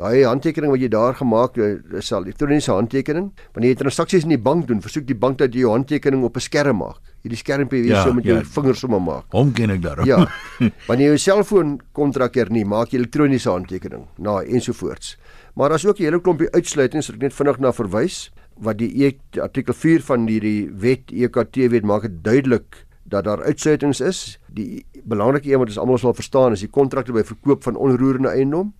Daai 0.00 0.24
handtekening 0.24 0.72
wat 0.72 0.80
jy 0.80 0.88
daar 0.88 1.12
gemaak 1.18 1.58
het, 1.60 1.82
is 2.00 2.08
al 2.16 2.24
elektroniese 2.24 2.72
handtekening. 2.72 3.26
Wanneer 3.52 3.74
jy 3.74 3.78
transaksies 3.82 4.24
in 4.24 4.32
die 4.32 4.40
bank 4.40 4.64
doen, 4.70 4.80
versoek 4.80 5.04
die 5.04 5.16
bank 5.18 5.36
dat 5.42 5.52
jy 5.52 5.66
jou 5.66 5.74
handtekening 5.74 6.24
op 6.24 6.36
'n 6.36 6.40
skerm 6.40 6.78
maak. 6.80 7.00
Hierdie 7.22 7.38
skermpie 7.38 7.82
wie 7.82 7.92
ja, 7.92 8.02
so 8.02 8.12
met 8.12 8.24
ja. 8.24 8.34
jou 8.34 8.44
vingers 8.44 8.80
sommer 8.80 9.02
maak. 9.02 9.24
Hom 9.32 9.52
ken 9.52 9.70
ek 9.70 9.82
daarop. 9.82 10.06
Ja. 10.06 10.26
Wanneer 10.88 11.12
jy 11.12 11.12
jou 11.12 11.18
selfoon 11.18 11.80
kontrak 11.92 12.34
hernie, 12.34 12.64
maak 12.64 12.88
jy 12.88 12.98
elektroniese 12.98 13.50
handtekening. 13.50 14.08
Na 14.16 14.40
nou, 14.40 14.46
ensovoorts. 14.46 15.18
Maar 15.54 15.72
as 15.72 15.84
ook 15.84 16.00
'n 16.00 16.04
hele 16.04 16.20
klompie 16.20 16.50
uitsluitings 16.50 17.06
wat 17.06 17.16
ek 17.16 17.22
net 17.22 17.34
vinnig 17.34 17.58
na 17.60 17.72
verwys 17.72 18.32
wat 18.56 18.78
die 18.78 19.04
e 19.04 19.18
artikel 19.40 19.74
4 19.74 20.00
van 20.00 20.26
hierdie 20.26 20.70
wet 20.72 21.12
EKT 21.12 21.68
wet 21.70 21.84
maak 21.84 22.02
dit 22.02 22.24
duidelik 22.24 22.86
dat 23.04 23.24
daar 23.24 23.42
uitsluitings 23.42 24.00
is. 24.00 24.38
Die 24.48 24.86
belangrike 25.04 25.52
een 25.52 25.58
wat 25.58 25.68
ons 25.68 25.78
almal 25.78 25.98
sal 25.98 26.14
verstaan 26.14 26.52
is 26.52 26.60
die 26.60 26.70
kontrakte 26.70 27.12
by 27.12 27.22
verkoop 27.22 27.62
van 27.62 27.76
onroerende 27.76 28.28
eiendom 28.28 28.72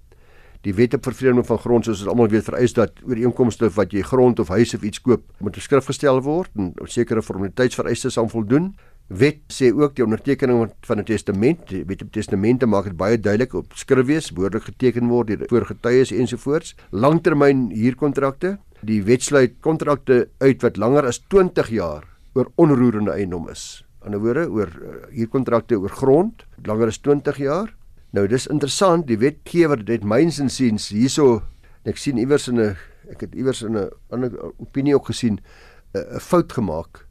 die 0.63 0.75
wet 0.79 0.95
op 0.95 1.07
vervreemding 1.09 1.47
van 1.47 1.59
grond 1.59 1.87
soos 1.87 2.05
ons 2.05 2.11
almal 2.13 2.31
weet 2.31 2.47
vereis 2.47 2.75
dat 2.77 3.01
ooreenkomste 3.09 3.71
wat 3.75 3.95
jy 3.95 4.05
grond 4.07 4.39
of 4.43 4.53
huis 4.55 4.75
of 4.77 4.85
iets 4.87 5.03
koop 5.03 5.25
moet 5.43 5.59
beskrif 5.59 5.89
gestel 5.91 6.23
word 6.23 6.51
en 6.59 6.73
sekere 6.87 7.23
formaliteitsvereistes 7.23 8.19
aan 8.19 8.31
voldoen. 8.31 8.73
Wet 9.13 9.43
sê 9.53 9.73
ook 9.75 9.97
die 9.99 10.05
ondertekening 10.05 10.71
van 10.87 10.99
'n 10.99 11.05
testament, 11.05 11.69
die 11.69 11.85
wet 11.85 12.03
op 12.03 12.13
testamente 12.13 12.67
maak 12.67 12.85
dit 12.85 12.97
baie 12.97 13.19
duidelik 13.19 13.55
op 13.55 13.73
skrif 13.75 14.07
wees, 14.07 14.31
woordelik 14.31 14.65
geteken 14.65 15.09
word 15.09 15.27
deur 15.27 15.47
voorgetuies 15.49 16.13
ensovoorts. 16.13 16.75
Langtermyn 16.91 17.71
huurkontrakte, 17.71 18.59
die 18.81 19.03
wet 19.03 19.23
sluit 19.23 19.61
kontrakte 19.61 20.29
uit 20.39 20.63
wat 20.63 20.77
langer 20.77 21.07
as 21.07 21.19
20 21.29 21.69
jaar 21.69 22.05
oor 22.35 22.51
onroerende 22.57 23.11
eiendom 23.11 23.49
is. 23.49 23.85
Aan 24.03 24.11
die 24.11 24.19
ander 24.19 24.21
woorde 24.21 24.51
oor 24.51 24.69
eh, 24.69 25.17
huurkontrakte 25.17 25.79
oor 25.79 25.91
grond 25.91 26.47
langer 26.65 26.87
as 26.87 26.99
20 26.99 27.37
jaar 27.37 27.75
Nou 28.13 28.27
dis 28.29 28.47
interessant, 28.53 29.07
die 29.09 29.17
wetgewer 29.17 29.81
het 29.89 30.05
myns 30.05 30.39
en 30.43 30.51
siens 30.53 30.91
hierso 30.93 31.41
ek 31.89 31.97
sien 31.99 32.19
iewers 32.21 32.49
in 32.49 32.61
'n 32.61 32.77
ek 33.11 33.21
het 33.21 33.35
iewers 33.35 33.63
in 33.63 33.77
'n 33.77 33.91
ander 34.11 34.31
opinie 34.59 34.95
ook 34.95 35.07
gesien 35.07 35.41
'n 35.95 36.21
fout 36.21 36.53
gemaak. 36.53 37.07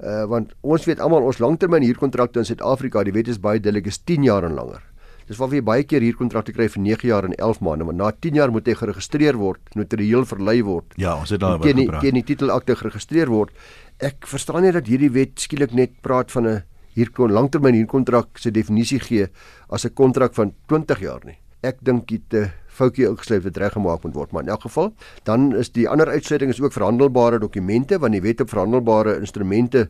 Uh 0.00 0.24
want 0.24 0.54
ons 0.62 0.84
weet 0.84 1.00
almal 1.00 1.22
ons 1.22 1.38
langtermyn 1.38 1.82
huurkontrakte 1.82 2.38
in 2.38 2.44
Suid-Afrika, 2.44 3.04
die 3.04 3.12
wet 3.12 3.28
is 3.28 3.40
baie 3.40 3.60
duidelik 3.60 3.86
is 3.86 3.98
10 3.98 4.22
jaar 4.22 4.44
en 4.44 4.54
langer. 4.54 4.82
Dis 5.26 5.36
waar 5.36 5.52
jy 5.52 5.60
baie 5.60 5.84
keer 5.84 6.00
huurkontrakte 6.00 6.52
kry 6.52 6.68
vir 6.68 6.82
9 6.82 7.08
jaar 7.08 7.24
en 7.24 7.34
11 7.34 7.60
maande, 7.60 7.84
maar 7.84 7.94
na 7.94 8.10
10 8.10 8.34
jaar 8.34 8.50
moet 8.50 8.66
hy 8.66 8.74
geregistreer 8.74 9.36
word, 9.36 9.60
notarieel 9.74 10.24
verlei 10.24 10.62
word. 10.62 10.94
Ja, 10.96 11.18
ons 11.18 11.30
het 11.30 11.40
daaroor 11.40 11.66
gepraat. 11.66 12.00
Teen 12.00 12.14
die 12.14 12.24
titelakte 12.24 12.76
geregistreer 12.76 13.28
word. 13.28 13.50
Ek 13.98 14.26
verstaan 14.26 14.62
nie 14.62 14.72
dat 14.72 14.86
hierdie 14.86 15.10
wet 15.10 15.36
skielik 15.36 15.74
net 15.74 16.00
praat 16.00 16.32
van 16.32 16.46
'n 16.46 16.62
hier 16.98 17.12
kon 17.14 17.32
langtermyn 17.34 17.76
huurkontrak 17.78 18.40
se 18.42 18.50
definisie 18.54 18.98
gee 19.00 19.28
as 19.70 19.84
'n 19.86 19.94
kontrak 19.94 20.34
van 20.34 20.52
20 20.66 21.00
jaar 21.00 21.22
nie. 21.24 21.38
Ek 21.62 21.78
dink 21.82 22.06
dit 22.06 22.34
'n 22.34 22.50
foutjie 22.66 23.06
ingesluit 23.06 23.42
wat 23.44 23.56
reggemaak 23.56 24.04
moet 24.04 24.14
word, 24.14 24.32
maar 24.32 24.42
in 24.42 24.48
elk 24.48 24.62
geval, 24.62 24.92
dan 25.24 25.56
is 25.56 25.70
die 25.70 25.88
ander 25.88 26.08
uitsluiting 26.08 26.50
is 26.50 26.60
ook 26.60 26.72
verhandelbare 26.72 27.38
dokumente 27.38 27.98
want 27.98 28.12
die 28.12 28.22
wet 28.22 28.40
op 28.40 28.48
verhandelbare 28.48 29.18
instrumente 29.18 29.88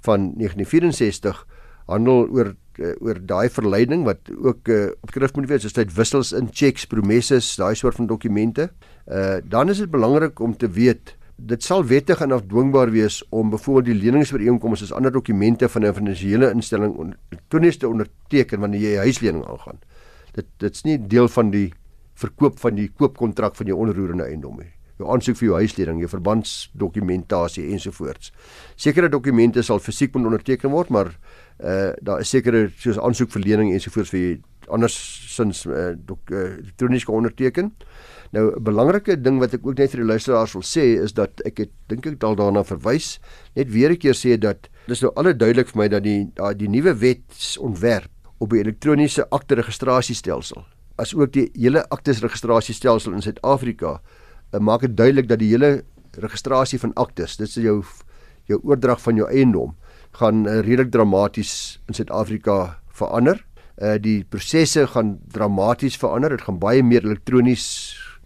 van 0.00 0.34
1964 0.36 1.46
handel 1.86 2.28
oor 2.30 2.54
uh, 2.78 2.94
oor 3.00 3.18
daai 3.26 3.48
verleiding 3.48 4.04
wat 4.04 4.30
ook 4.34 4.68
uh, 4.68 4.90
opskrif 5.02 5.34
moet 5.34 5.48
wees, 5.48 5.62
soos 5.62 5.76
dit 5.76 5.94
wissels 5.94 6.32
in 6.32 6.48
checks, 6.50 6.86
promises, 6.86 7.56
daai 7.56 7.74
soort 7.74 7.94
van 7.94 8.06
dokumente. 8.06 8.70
Uh 9.04 9.36
dan 9.44 9.68
is 9.68 9.78
dit 9.78 9.90
belangrik 9.90 10.40
om 10.40 10.56
te 10.56 10.68
weet 10.68 11.16
dit 11.36 11.62
sal 11.62 11.84
wettig 11.84 12.20
en 12.22 12.32
afdwingbaar 12.32 12.90
wees 12.94 13.22
om 13.34 13.50
byvoorbeeld 13.50 13.86
die 13.90 14.04
leningsooreenkomste 14.04 14.84
as 14.84 14.92
ander 14.92 15.12
dokumente 15.12 15.68
van 15.68 15.84
'n 15.84 15.94
finansiële 15.94 16.50
instelling 16.50 17.14
elektronies 17.30 17.76
te 17.76 17.88
onderteken 17.88 18.60
wanneer 18.60 18.80
jy 18.80 18.94
'n 18.94 19.04
huislening 19.06 19.44
aangaan. 19.46 19.78
Dit 20.32 20.46
dit's 20.58 20.82
nie 20.82 20.98
deel 20.98 21.28
van 21.28 21.50
die 21.50 21.72
verkoop 22.14 22.58
van 22.58 22.74
die 22.74 22.88
koopkontrak 22.88 23.56
van 23.56 23.66
jou 23.66 23.78
onroerende 23.78 24.24
eiendom 24.24 24.56
nie. 24.58 24.73
Jou 24.98 25.10
aansoek 25.10 25.36
vir 25.40 25.48
jou 25.48 25.56
huislening, 25.58 26.00
jou 26.04 26.08
verbandsdokumentasie 26.08 27.66
ensovoorts. 27.74 28.30
Sekere 28.76 29.08
dokumente 29.10 29.62
sal 29.62 29.82
fisiek 29.82 30.14
moet 30.14 30.28
onderteken 30.30 30.70
word, 30.70 30.92
maar 30.94 31.14
uh 31.62 31.92
daar 32.02 32.20
is 32.20 32.30
sekere 32.30 32.68
soos 32.78 32.98
aansoek 32.98 33.30
vir 33.30 33.42
lening 33.42 33.72
ensovoorts 33.74 34.10
vir 34.10 34.20
jy 34.20 34.34
andersins 34.68 35.64
uh, 35.66 35.92
uh, 35.94 36.44
elektronies 36.62 37.04
kan 37.04 37.14
onderteken. 37.14 37.72
Nou 38.32 38.54
'n 38.56 38.62
belangrike 38.62 39.20
ding 39.20 39.38
wat 39.38 39.54
ek 39.54 39.66
ook 39.66 39.78
net 39.78 39.90
vir 39.90 40.02
die 40.02 40.10
luisteraars 40.10 40.54
wil 40.54 40.62
sê 40.62 41.02
is 41.02 41.12
dat 41.12 41.40
ek 41.44 41.58
het 41.58 41.70
dink 41.88 42.06
ek 42.06 42.18
dal 42.20 42.34
daarna 42.34 42.64
verwys, 42.64 43.20
net 43.54 43.70
weer 43.70 43.90
'n 43.90 43.98
keer 43.98 44.14
sê 44.14 44.38
dat 44.38 44.68
dis 44.86 45.02
nou 45.02 45.12
alle 45.16 45.34
duidelik 45.34 45.68
vir 45.68 45.78
my 45.78 45.88
dat 45.88 46.02
die 46.02 46.30
die 46.56 46.68
nuwe 46.68 46.94
wetsontwerp 46.94 48.10
op 48.38 48.50
die 48.50 48.60
elektroniese 48.60 49.26
akte 49.30 49.54
registrasiestelsel 49.54 50.64
as 50.96 51.14
ook 51.14 51.32
die 51.34 51.48
hele 51.54 51.82
aktes 51.90 52.22
registrasiestelsel 52.22 53.16
in 53.16 53.22
Suid-Afrika 53.22 54.00
uh, 54.54 54.60
maak 54.62 54.80
dit 54.86 54.96
duidelik 54.96 55.28
dat 55.28 55.42
die 55.42 55.50
hele 55.50 55.82
registrasie 56.22 56.78
van 56.78 56.94
aktes, 56.94 57.36
dit 57.36 57.48
is 57.48 57.58
jou 57.58 57.82
jou 58.46 58.60
oordrag 58.62 59.00
van 59.00 59.16
jou 59.16 59.26
eiendom 59.30 59.72
gaan 60.18 60.44
uh, 60.46 60.60
redelik 60.60 60.92
dramaties 60.92 61.80
in 61.88 61.96
Suid-Afrika 61.96 62.78
verander. 62.94 63.40
Uh 63.82 63.96
die 63.98 64.22
prosesse 64.30 64.86
gaan 64.86 65.16
dramaties 65.34 65.96
verander. 65.98 66.36
Dit 66.36 66.44
gaan 66.46 66.60
baie 66.62 66.82
meer 66.86 67.02
elektronies 67.02 67.64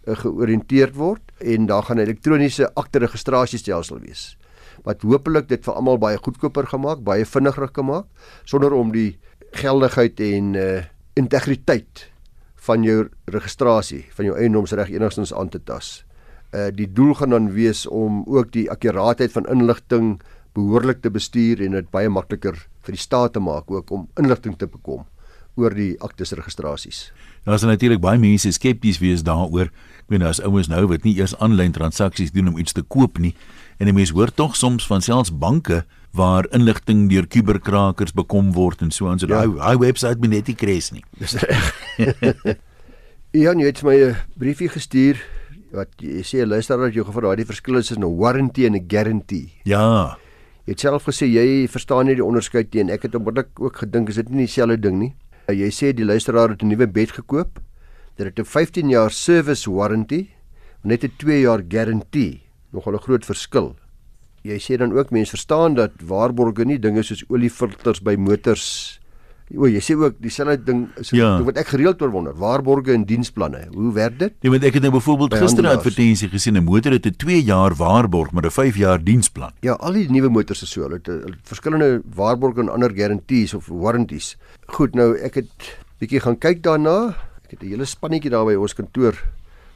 uh, 0.05 0.17
georiënteerd 0.19 0.99
word 0.99 1.23
en 1.41 1.67
daar 1.71 1.87
gaan 1.87 1.97
'n 1.97 2.05
elektroniese 2.05 2.69
akte 2.75 2.99
registrasiestelsel 2.99 4.01
wees 4.05 4.37
wat 4.85 5.03
hopelik 5.03 5.49
dit 5.49 5.65
vir 5.65 5.75
almal 5.75 5.99
baie 5.99 6.17
goedkoper 6.17 6.67
gemaak, 6.67 7.03
baie 7.03 7.25
vinniger 7.25 7.69
gemaak 7.75 8.07
sonder 8.45 8.73
om 8.73 8.93
die 8.93 9.19
geldigheid 9.53 10.21
en 10.21 10.55
uh 10.55 10.83
integriteit 11.19 12.13
van 12.55 12.85
jou 12.85 13.09
registrasie, 13.27 14.05
van 14.15 14.29
jou 14.29 14.37
eiendomsreg 14.39 14.91
enigstens 14.91 15.33
aan 15.35 15.49
te 15.49 15.59
tas. 15.59 16.05
Uh 16.53 16.71
die 16.73 16.89
doel 16.93 17.15
gaan 17.15 17.31
dan 17.31 17.53
wees 17.53 17.87
om 17.87 18.25
ook 18.27 18.53
die 18.53 18.71
akkuraatheid 18.71 19.33
van 19.33 19.49
inligting 19.53 20.21
behoorlik 20.57 21.03
te 21.03 21.11
bestuur 21.11 21.61
en 21.61 21.77
dit 21.77 21.91
baie 21.91 22.09
makliker 22.09 22.57
vir 22.87 22.97
die 22.97 23.03
staat 23.03 23.33
te 23.33 23.41
maak 23.41 23.71
ook 23.71 23.91
om 23.91 24.09
inligting 24.17 24.57
te 24.57 24.67
bekom 24.67 25.05
oor 25.59 25.75
die 25.75 25.97
aktes 26.01 26.33
registrasies. 26.33 27.11
Daar 27.45 27.59
is 27.59 27.67
natuurlik 27.67 28.01
baie 28.01 28.19
mense 28.19 28.53
skepties 28.53 29.01
wees 29.03 29.25
daaroor. 29.27 29.69
Ek 30.01 30.09
meen 30.13 30.25
as 30.25 30.41
ouens 30.41 30.71
nou 30.71 30.87
wat 30.89 31.05
nie 31.05 31.17
eers 31.19 31.35
aanlyn 31.43 31.75
transaksies 31.75 32.33
doen 32.33 32.49
om 32.53 32.59
iets 32.59 32.73
te 32.73 32.83
koop 32.83 33.19
nie 33.19 33.35
en 33.79 33.89
'n 33.89 33.95
mens 33.95 34.11
hoor 34.11 34.33
tog 34.35 34.57
soms 34.57 34.87
van 34.87 35.03
selfs 35.03 35.31
banke 35.31 35.85
waar 36.13 36.47
inligting 36.51 37.09
deur 37.11 37.27
kuberkrakers 37.27 38.13
bekom 38.13 38.53
word 38.53 38.83
en 38.83 38.91
so 38.91 39.09
aan 39.09 39.19
so 39.19 39.27
ja. 39.27 39.45
daai 39.45 39.57
ja. 39.57 39.79
webwerf 39.79 40.19
moet 40.19 40.31
net 40.31 40.47
nie 40.47 40.57
kres 40.57 40.91
nie. 40.91 41.05
Dis 41.19 41.35
reg. 41.35 41.75
Ja, 43.37 43.53
jy 43.53 43.67
het 43.67 43.83
my 43.85 43.95
'n 43.95 44.17
briefie 44.41 44.69
gestuur 44.69 45.21
wat 45.73 45.91
jy 46.01 46.23
sê 46.25 46.47
luister 46.47 46.79
dat 46.81 46.95
jy 46.97 47.05
gevra 47.05 47.35
daai 47.35 47.45
verskil 47.45 47.79
is 47.79 47.89
tussen 47.89 48.05
'n 48.05 48.17
warranty 48.17 48.67
en 48.67 48.75
'n 48.75 48.89
guarantee. 48.89 49.53
Ja. 49.65 50.17
Jy 50.67 50.73
het 50.73 50.81
self 50.81 51.05
gesê 51.05 51.27
jy 51.27 51.69
verstaan 51.69 52.07
nie 52.07 52.15
die 52.15 52.25
onderskeid 52.25 52.75
nie 52.75 52.81
en 52.81 52.91
ek 52.91 53.03
het 53.03 53.15
onmiddellik 53.15 53.61
ook 53.61 53.77
gedink 53.77 54.09
is 54.09 54.17
dit 54.17 54.29
nie 54.31 54.47
dieselfde 54.47 54.81
ding 54.81 54.99
nie. 54.99 55.15
Uh, 55.49 55.55
jy 55.55 55.71
sê 55.71 55.93
die 55.93 56.05
luisteraar 56.05 56.51
het 56.51 56.63
'n 56.63 56.69
nuwe 56.69 56.87
bed 56.87 57.11
gekoop. 57.11 57.61
Dit 58.17 58.27
het 58.27 58.39
'n 58.39 58.45
15 58.45 58.89
jaar 58.89 59.11
service 59.11 59.71
warranty, 59.71 60.29
net 60.85 61.05
'n 61.05 61.13
2 61.17 61.41
jaar 61.41 61.63
guarantee. 61.69 62.43
Nogal 62.73 62.95
'n 62.95 62.99
groot 63.01 63.25
verskil. 63.25 63.77
Jy 64.43 64.59
sê 64.59 64.77
dan 64.77 64.93
ook 64.93 65.11
mense 65.11 65.31
verstaan 65.31 65.75
dat 65.75 65.93
waarborge 66.03 66.65
nie 66.65 66.79
dinge 66.79 67.03
soos 67.03 67.25
oliefilters 67.29 68.01
by 68.01 68.15
motors 68.17 69.01
O, 69.57 69.65
jy 69.65 69.81
sê 69.81 69.95
ook 69.97 70.19
dieselfde 70.21 70.61
ding 70.67 70.81
is 71.01 71.11
ja. 71.17 71.31
wat 71.45 71.57
ek 71.57 71.71
gereeld 71.73 72.03
oor 72.05 72.11
wonder. 72.13 72.35
Waarborge 72.37 72.93
en 72.93 73.07
diensplanne. 73.09 73.63
Hoe 73.73 73.93
werk 73.97 74.19
dit? 74.21 74.35
Nee, 74.45 74.53
want 74.53 74.67
ek 74.69 74.77
het 74.77 74.85
nou 74.85 74.93
byvoorbeeld 74.99 75.39
gister 75.41 75.65
'n 75.65 75.73
advertensie 75.73 76.29
gesien 76.29 76.57
'n 76.57 76.65
motor 76.65 76.93
het 76.93 77.07
'n 77.07 77.17
2 77.17 77.43
jaar 77.43 77.75
waarborg 77.75 78.33
met 78.33 78.45
'n 78.45 78.51
5 78.51 78.77
jaar 78.77 79.03
diensplan. 79.03 79.53
Ja, 79.61 79.73
al 79.73 79.93
die 79.93 80.11
nuwe 80.11 80.29
motors 80.29 80.63
is 80.63 80.71
so. 80.71 80.83
Hulle 80.83 81.01
het 81.03 81.37
verskillende 81.43 82.03
waarborge 82.15 82.61
en 82.61 82.69
ander 82.69 82.91
guarantees 82.91 83.55
of 83.55 83.67
warranties. 83.69 84.37
Goed, 84.67 84.95
nou 84.95 85.17
ek 85.17 85.35
het 85.35 85.79
bietjie 85.99 86.21
gaan 86.21 86.39
kyk 86.39 86.63
daarna. 86.63 87.17
Ek 87.45 87.51
het 87.51 87.63
'n 87.63 87.71
hele 87.73 87.85
spannetjie 87.85 88.31
daar 88.31 88.45
by 88.45 88.55
ons 88.55 88.75
kantoor 88.75 89.15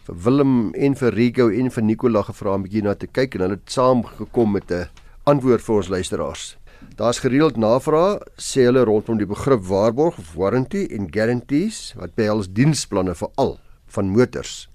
vir 0.06 0.16
Willem 0.24 0.74
en 0.74 0.94
vir 0.94 1.14
Rico 1.14 1.48
en 1.48 1.70
vir 1.70 1.82
Nicola 1.82 2.22
gevra 2.22 2.54
om 2.54 2.62
bietjie 2.62 2.82
na 2.82 2.94
te 2.94 3.06
kyk 3.06 3.34
en 3.34 3.40
hulle 3.40 3.58
het 3.60 3.70
saam 3.70 4.02
gekom 4.02 4.52
met 4.52 4.70
'n 4.70 4.88
antwoord 5.24 5.62
vir 5.62 5.76
ons 5.76 5.88
luisteraars. 5.88 6.56
Daar's 6.96 7.22
gereeld 7.24 7.56
navrae 7.56 8.18
sê 8.36 8.66
hulle 8.66 8.82
rondom 8.84 9.16
die 9.16 9.28
begrip 9.28 9.62
waarborg 9.64 10.18
of 10.20 10.34
warranty 10.36 10.82
en 10.92 11.06
guarantees 11.08 11.94
wat 11.96 12.12
behels 12.18 12.50
diensplanne 12.52 13.14
vir 13.16 13.30
al 13.40 13.54
van 13.94 14.10
motors. 14.12 14.66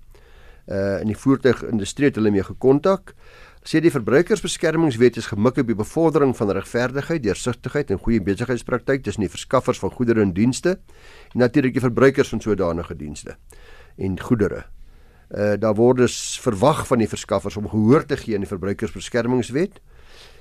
Uh 0.66 0.98
in 1.04 1.12
die 1.12 1.18
voertuigindustrie 1.18 2.10
het 2.10 2.18
hulle 2.18 2.32
mee 2.34 2.46
gekontak. 2.46 3.14
Sê 3.68 3.82
die 3.84 3.94
verbruikersbeskermingswet 3.94 5.20
is 5.22 5.30
gemik 5.30 5.60
op 5.62 5.70
die 5.70 5.78
bevordering 5.78 6.34
van 6.38 6.54
regverdigheid, 6.58 7.22
deursigtigheid 7.24 7.94
en 7.94 8.02
goeie 8.02 8.24
besigheidspraktyk 8.24 9.04
tussen 9.06 9.26
die 9.28 9.32
verskaffers 9.32 9.80
van 9.84 9.94
goedere 9.94 10.24
en 10.26 10.34
dienste 10.34 10.80
en 11.34 11.44
natuurlik 11.44 11.76
die 11.78 11.86
verbruikers 11.86 12.34
van 12.34 12.42
sodanige 12.42 12.98
dienste 12.98 13.38
en 13.98 14.18
goedere. 14.20 14.64
Uh 15.30 15.54
daar 15.62 15.78
word 15.78 16.02
dus 16.02 16.18
verwag 16.42 16.88
van 16.90 17.06
die 17.06 17.12
verskaffers 17.14 17.60
om 17.62 17.70
gehoor 17.70 18.08
te 18.10 18.18
gee 18.18 18.34
aan 18.34 18.48
die 18.48 18.54
verbruikersbeskermingswet. 18.56 19.78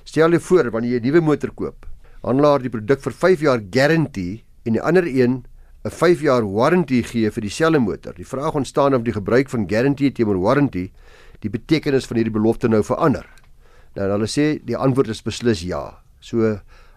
Stel 0.07 0.31
jou 0.31 0.39
voor 0.39 0.69
wanneer 0.71 0.93
jy 0.93 0.99
'n 0.99 1.03
nuwe 1.03 1.21
motor 1.21 1.51
koop, 1.51 1.85
handelaar 2.23 2.61
die 2.63 2.69
produk 2.71 3.01
vir 3.01 3.11
5 3.11 3.41
jaar 3.41 3.59
garantie 3.59 4.45
en 4.63 4.73
die 4.73 4.81
ander 4.81 5.03
een 5.03 5.43
'n 5.83 5.91
5 5.91 6.21
jaar 6.21 6.43
warranty 6.47 7.03
gee 7.03 7.29
vir 7.29 7.41
dieselfde 7.41 7.79
motor. 7.79 8.13
Die 8.13 8.25
vraag 8.25 8.55
ontstaan 8.55 8.95
of 8.95 9.03
die 9.03 9.11
gebruik 9.11 9.49
van 9.49 9.67
garantie 9.67 10.11
teenoor 10.11 10.39
warranty 10.39 10.91
die 11.41 11.49
betekenis 11.49 12.07
van 12.07 12.17
hierdie 12.17 12.33
belofte 12.33 12.69
nou 12.69 12.83
verander. 12.83 13.25
Nou 13.95 14.09
hulle 14.11 14.27
sê 14.27 14.63
die 14.63 14.77
antwoord 14.77 15.09
is 15.09 15.21
beslis 15.21 15.61
ja. 15.61 15.99
So 16.19 16.37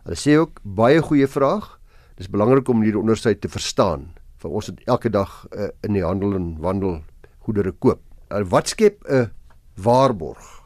hulle 0.04 0.16
sê 0.16 0.38
ook 0.38 0.60
baie 0.62 1.02
goeie 1.02 1.26
vraag. 1.26 1.80
Dis 2.16 2.30
belangrik 2.30 2.68
om 2.68 2.82
hierdie 2.82 3.00
onderskeid 3.00 3.40
te 3.40 3.48
verstaan. 3.48 4.14
Vir 4.38 4.50
ons 4.50 4.66
het 4.66 4.80
elke 4.86 5.10
dag 5.10 5.46
uh, 5.52 5.68
in 5.82 5.92
die 5.92 6.04
handel 6.04 6.34
en 6.34 6.58
wandel 6.60 7.02
goedere 7.40 7.72
koop. 7.72 8.00
Uh, 8.30 8.44
wat 8.44 8.68
skep 8.68 9.02
'n 9.08 9.30
waarborg? 9.74 10.62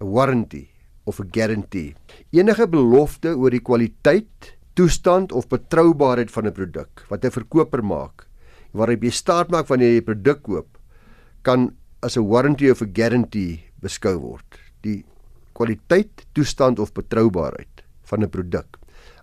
'n 0.00 0.10
warranty 0.10 0.73
of 1.04 1.20
'n 1.20 1.28
guarantee. 1.30 1.94
Enige 2.30 2.68
belofte 2.68 3.36
oor 3.36 3.50
die 3.50 3.60
kwaliteit, 3.62 4.56
toestand 4.74 5.32
of 5.32 5.48
betroubaarheid 5.48 6.30
van 6.30 6.46
'n 6.46 6.52
produk 6.52 7.04
wat 7.08 7.24
'n 7.24 7.30
verkoper 7.30 7.84
maak, 7.84 8.26
waarop 8.72 9.02
jy 9.02 9.10
staat 9.10 9.50
maak 9.50 9.68
wanneer 9.68 9.92
jy 9.94 10.00
'n 10.00 10.04
produk 10.04 10.42
koop, 10.42 10.78
kan 11.42 11.76
as 12.02 12.16
'n 12.16 12.28
warranty 12.28 12.70
of 12.70 12.82
'n 12.82 12.92
guarantee 12.92 13.62
beskou 13.80 14.18
word. 14.18 14.58
Die 14.82 15.04
kwaliteit, 15.52 16.26
toestand 16.32 16.78
of 16.78 16.92
betroubaarheid 16.92 17.84
van 18.02 18.22
'n 18.22 18.30
produk. 18.30 18.78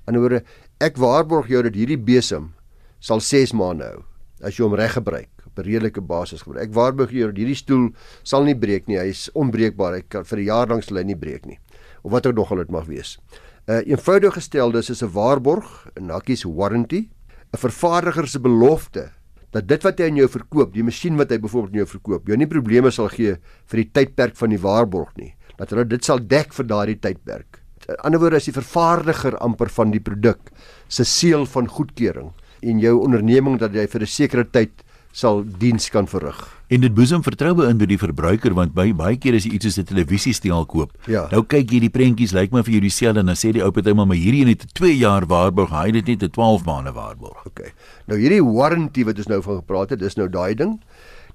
Woorde, 0.05 0.43
ek 0.79 0.97
waarborg 0.97 1.47
jou 1.47 1.63
dat 1.63 1.75
hierdie 1.75 1.97
besem 1.97 2.53
sal 2.99 3.19
6 3.19 3.53
maande 3.53 3.83
hou 3.83 4.03
as 4.41 4.57
jy 4.57 4.63
hom 4.63 4.73
reg 4.73 4.93
gebruik 4.93 5.29
op 5.45 5.59
'n 5.59 5.63
redelike 5.63 6.01
basis 6.01 6.41
gebruik. 6.41 6.67
Ek 6.67 6.73
waarborg 6.73 7.11
jou 7.11 7.27
dat 7.27 7.37
hierdie 7.37 7.55
stoel 7.55 7.91
sal 8.23 8.43
nie 8.43 8.55
breek 8.55 8.87
nie. 8.87 8.97
Hy 8.97 9.09
is 9.09 9.29
onbreekbaar. 9.33 9.93
Hy 9.93 10.01
kan 10.09 10.23
vir 10.23 10.39
'n 10.39 10.45
jaar 10.45 10.67
lank 10.67 10.83
sal 10.83 10.97
hy 10.97 11.03
nie 11.03 11.15
breek 11.15 11.45
nie 11.45 11.59
of 12.01 12.11
wat 12.11 12.25
ook 12.25 12.35
nog 12.35 12.51
al 12.51 12.57
dit 12.57 12.71
mag 12.71 12.85
wees. 12.85 13.19
'n 13.67 13.71
uh, 13.71 13.87
Eenvoudig 13.87 14.33
gestel 14.33 14.71
dis 14.71 14.89
is 14.89 15.03
'n 15.03 15.11
waarborg, 15.11 15.87
'n 15.99 16.09
hakkies 16.09 16.43
warranty, 16.43 17.09
'n 17.53 17.57
vervaardiger 17.57 18.27
se 18.27 18.39
belofte 18.39 19.11
dat 19.51 19.67
dit 19.67 19.83
wat 19.83 19.99
hy 19.99 20.07
aan 20.07 20.15
jou 20.15 20.29
verkoop, 20.31 20.73
die 20.73 20.83
masjien 20.83 21.17
wat 21.19 21.29
hy 21.29 21.37
byvoorbeeld 21.43 21.73
aan 21.73 21.83
jou 21.83 21.91
verkoop, 21.99 22.27
jou 22.27 22.37
nie 22.37 22.47
probleme 22.47 22.91
sal 22.91 23.09
gee 23.11 23.35
vir 23.71 23.77
die 23.83 23.89
tydperk 23.91 24.37
van 24.39 24.49
die 24.49 24.59
waarborg 24.59 25.11
nie. 25.17 25.33
Dat 25.57 25.69
hulle 25.69 25.85
dit 25.85 26.03
sal 26.03 26.19
dek 26.19 26.53
vir 26.53 26.65
daardie 26.65 26.99
tydperk. 26.99 27.59
In 27.89 27.99
ander 28.07 28.19
woorde 28.19 28.39
is 28.39 28.47
die 28.47 28.55
vervaardiger 28.55 29.37
amper 29.43 29.69
van 29.69 29.91
die 29.91 29.99
produk 29.99 30.51
se 30.87 31.03
seël 31.03 31.45
van 31.45 31.67
goedkeuring 31.67 32.31
en 32.61 32.79
jou 32.79 32.95
onderneming 33.01 33.59
dat 33.59 33.73
jy 33.73 33.87
vir 33.87 34.01
'n 34.01 34.07
sekere 34.07 34.45
tyd 34.45 34.83
sal 35.11 35.43
diens 35.43 35.89
kan 35.89 36.07
verrig. 36.07 36.39
En 36.71 36.79
dit 36.79 36.93
boesem 36.95 37.23
vertroue 37.23 37.67
in 37.67 37.79
by 37.81 37.85
die 37.89 37.99
verbruiker 37.99 38.53
want 38.55 38.71
by 38.75 38.93
baie 38.95 39.17
keer 39.19 39.35
as 39.35 39.43
jy 39.43 39.57
iets 39.57 39.67
soos 39.67 39.79
'n 39.79 39.89
televisiestelsel 39.89 40.65
koop, 40.65 40.91
ja. 41.07 41.27
nou 41.31 41.43
kyk 41.43 41.71
jy 41.71 41.79
die 41.79 41.89
prentjies 41.89 42.31
lyk 42.31 42.51
my 42.51 42.63
vir 42.63 42.73
jou 42.73 42.81
dieselfde 42.81 43.19
en 43.19 43.25
dan 43.25 43.35
sê 43.35 43.51
die 43.51 43.63
ou 43.63 43.71
party 43.71 43.91
maar 43.91 44.15
hierdie 44.15 44.41
een 44.41 44.53
het 44.55 44.63
'n 44.63 44.71
2 44.73 44.97
jaar 44.97 45.25
waarborg, 45.27 45.69
hy 45.69 45.91
het 45.91 46.07
net 46.07 46.23
'n 46.23 46.29
12 46.29 46.65
maande 46.65 46.93
waarborg. 46.93 47.45
OK. 47.45 47.73
Nou 48.07 48.17
hierdie 48.19 48.43
warranty 48.43 49.03
wat 49.03 49.17
ons 49.17 49.27
nou 49.27 49.41
van 49.41 49.55
gepraat 49.59 49.89
het, 49.89 49.99
dis 49.99 50.15
nou 50.15 50.29
daai 50.29 50.55
ding. 50.55 50.79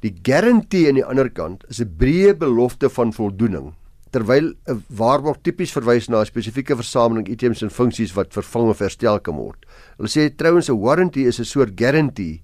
Die 0.00 0.14
guarantee 0.22 0.88
aan 0.88 0.94
die 0.94 1.04
ander 1.04 1.30
kant 1.30 1.64
is 1.68 1.80
'n 1.80 1.96
breë 1.98 2.36
belofte 2.38 2.88
van 2.88 3.12
voldoening 3.12 3.74
terwyl 4.10 4.54
'n 4.66 4.84
waarborg 4.88 5.36
tipies 5.42 5.72
verwys 5.72 6.08
na 6.08 6.20
'n 6.20 6.26
spesifieke 6.26 6.76
versameling 6.76 7.28
items 7.28 7.62
en 7.62 7.70
funksies 7.70 8.14
wat 8.14 8.32
vervang 8.32 8.68
of 8.68 8.78
herstel 8.78 9.20
kan 9.20 9.36
word. 9.36 9.66
Hulle 9.98 10.08
sê 10.08 10.34
trouens 10.34 10.70
'n 10.70 10.80
warranty 10.80 11.26
is 11.26 11.38
'n 11.40 11.44
soort 11.44 11.72
guarantee 11.76 12.42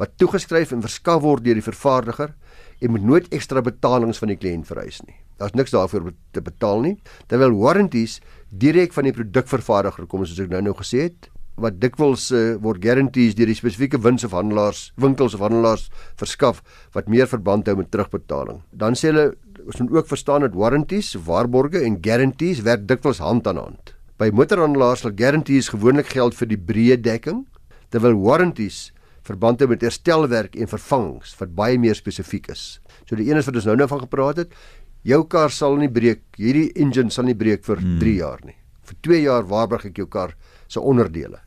wat 0.00 0.16
toegeskryf 0.20 0.72
en 0.72 0.84
verskaf 0.84 1.22
word 1.24 1.44
deur 1.44 1.58
die 1.58 1.64
vervaardiger 1.64 2.34
en 2.82 2.94
moet 2.94 3.04
nooit 3.06 3.28
ekstra 3.34 3.62
betalings 3.62 4.18
van 4.22 4.32
die 4.32 4.38
kliënt 4.38 4.66
vereis 4.66 5.00
nie. 5.06 5.16
Daar's 5.38 5.54
niks 5.58 5.74
daarvoor 5.74 6.12
te 6.32 6.42
betaal 6.44 6.82
nie, 6.84 6.96
terwyl 7.30 7.54
warranties 7.58 8.20
direk 8.50 8.94
van 8.94 9.08
die 9.08 9.14
produkvervaardiger 9.16 10.08
kom 10.10 10.26
soos 10.26 10.42
ek 10.42 10.50
nou 10.52 10.62
nou 10.62 10.74
gesê 10.78 11.08
het 11.08 11.30
wat 11.60 11.76
dikwels 11.82 12.30
uh, 12.32 12.56
word 12.64 12.80
guarantees 12.82 13.36
deur 13.36 13.50
die 13.50 13.56
spesifieke 13.56 14.00
wins 14.00 14.24
of 14.24 14.32
handelaars, 14.32 14.86
winkels 14.96 15.34
of 15.36 15.42
handelaars 15.44 15.88
verskaf 16.20 16.62
wat 16.96 17.10
meer 17.12 17.28
verband 17.28 17.68
hou 17.68 17.76
met 17.76 17.90
terugbetaling. 17.92 18.62
Dan 18.72 18.96
sê 18.96 19.10
hulle 19.10 19.32
ons 19.62 19.78
moet 19.82 19.98
ook 19.98 20.08
verstaan 20.08 20.46
dat 20.46 20.56
warranties, 20.58 21.12
waarborge 21.26 21.84
en 21.84 22.00
guarantees 22.02 22.64
werk 22.66 22.88
dikwels 22.88 23.20
hand 23.22 23.46
aan 23.46 23.60
hand. 23.60 23.92
By 24.18 24.30
motorhandelaars 24.34 25.04
sal 25.04 25.14
guarantees 25.18 25.70
gewoonlik 25.74 26.08
geld 26.14 26.34
vir 26.38 26.50
die 26.50 26.58
breë 26.58 26.98
dekking, 27.04 27.44
terwyl 27.92 28.16
warranties 28.24 28.90
verband 29.26 29.60
hou 29.60 29.68
met 29.70 29.82
herstelwerk 29.82 30.56
en 30.56 30.70
vervangings 30.70 31.34
wat 31.40 31.54
baie 31.54 31.78
meer 31.78 31.94
spesifiek 31.94 32.48
is. 32.48 32.80
So 33.06 33.16
die 33.16 33.28
een 33.30 33.38
is 33.38 33.46
wat 33.46 33.56
ons 33.60 33.68
nou 33.70 33.76
nou 33.76 33.88
van 33.88 34.00
gepraat 34.00 34.36
het, 34.36 34.56
jou 35.02 35.22
kar 35.26 35.50
sal 35.50 35.76
nie 35.76 35.90
breek, 35.90 36.24
hierdie 36.38 36.70
engine 36.74 37.10
sal 37.10 37.24
nie 37.24 37.38
breek 37.38 37.64
vir 37.64 37.78
3 37.78 37.86
hmm. 37.86 38.18
jaar 38.18 38.42
nie. 38.44 38.56
Vir 38.82 38.98
2 39.08 39.22
jaar 39.22 39.46
waarborg 39.46 39.86
ek 39.90 40.02
jou 40.02 40.08
kar 40.10 40.34
se 40.68 40.80
onderdele. 40.80 41.40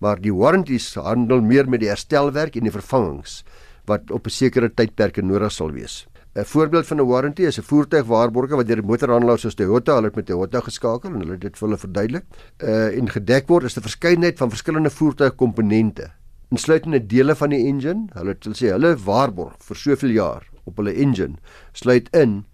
Maar 0.00 0.20
die 0.22 0.34
warranties 0.34 0.92
handel 0.94 1.40
meer 1.42 1.66
met 1.68 1.82
die 1.82 1.90
herstelwerk 1.90 2.56
en 2.56 2.68
die 2.68 2.74
vervangings 2.74 3.42
wat 3.88 4.10
op 4.10 4.26
'n 4.26 4.30
sekere 4.30 4.68
tydperk 4.68 5.16
nodig 5.22 5.52
sal 5.52 5.72
wees. 5.72 6.06
'n 6.36 6.44
Voorbeeld 6.44 6.86
van 6.86 7.00
'n 7.00 7.06
warranty 7.06 7.42
is 7.42 7.58
'n 7.58 7.62
voertuigwaarborge 7.62 8.56
wat 8.56 8.66
deur 8.66 8.84
motorhandelaars 8.84 9.40
soos 9.40 9.54
Toyota, 9.54 9.94
hulle 9.94 10.06
het 10.06 10.16
met 10.16 10.26
Toyota 10.26 10.60
geskakel 10.60 11.10
en 11.10 11.20
hulle 11.20 11.32
het 11.32 11.40
dit 11.40 11.58
vir 11.58 11.68
hulle 11.68 11.78
verduidelik. 11.78 12.24
Uh 12.62 12.98
en 12.98 13.08
gedek 13.08 13.48
word 13.48 13.64
is 13.64 13.76
'n 13.76 13.80
verskeidenheid 13.80 14.38
van 14.38 14.50
verskillende 14.50 14.90
voertuigkomponente, 14.90 16.12
insluitende 16.50 17.00
dele 17.06 17.34
van 17.36 17.50
die 17.50 17.64
engine. 17.68 18.08
Hulle 18.16 18.34
het 18.36 18.48
sê 18.56 18.72
hulle 18.72 18.94
waarborg 19.04 19.58
vir 19.64 19.76
soveel 19.76 20.14
jaar 20.16 20.46
op 20.68 20.80
hulle 20.80 20.94
engine 20.94 21.36
sluit 21.72 22.08
in 22.16 22.44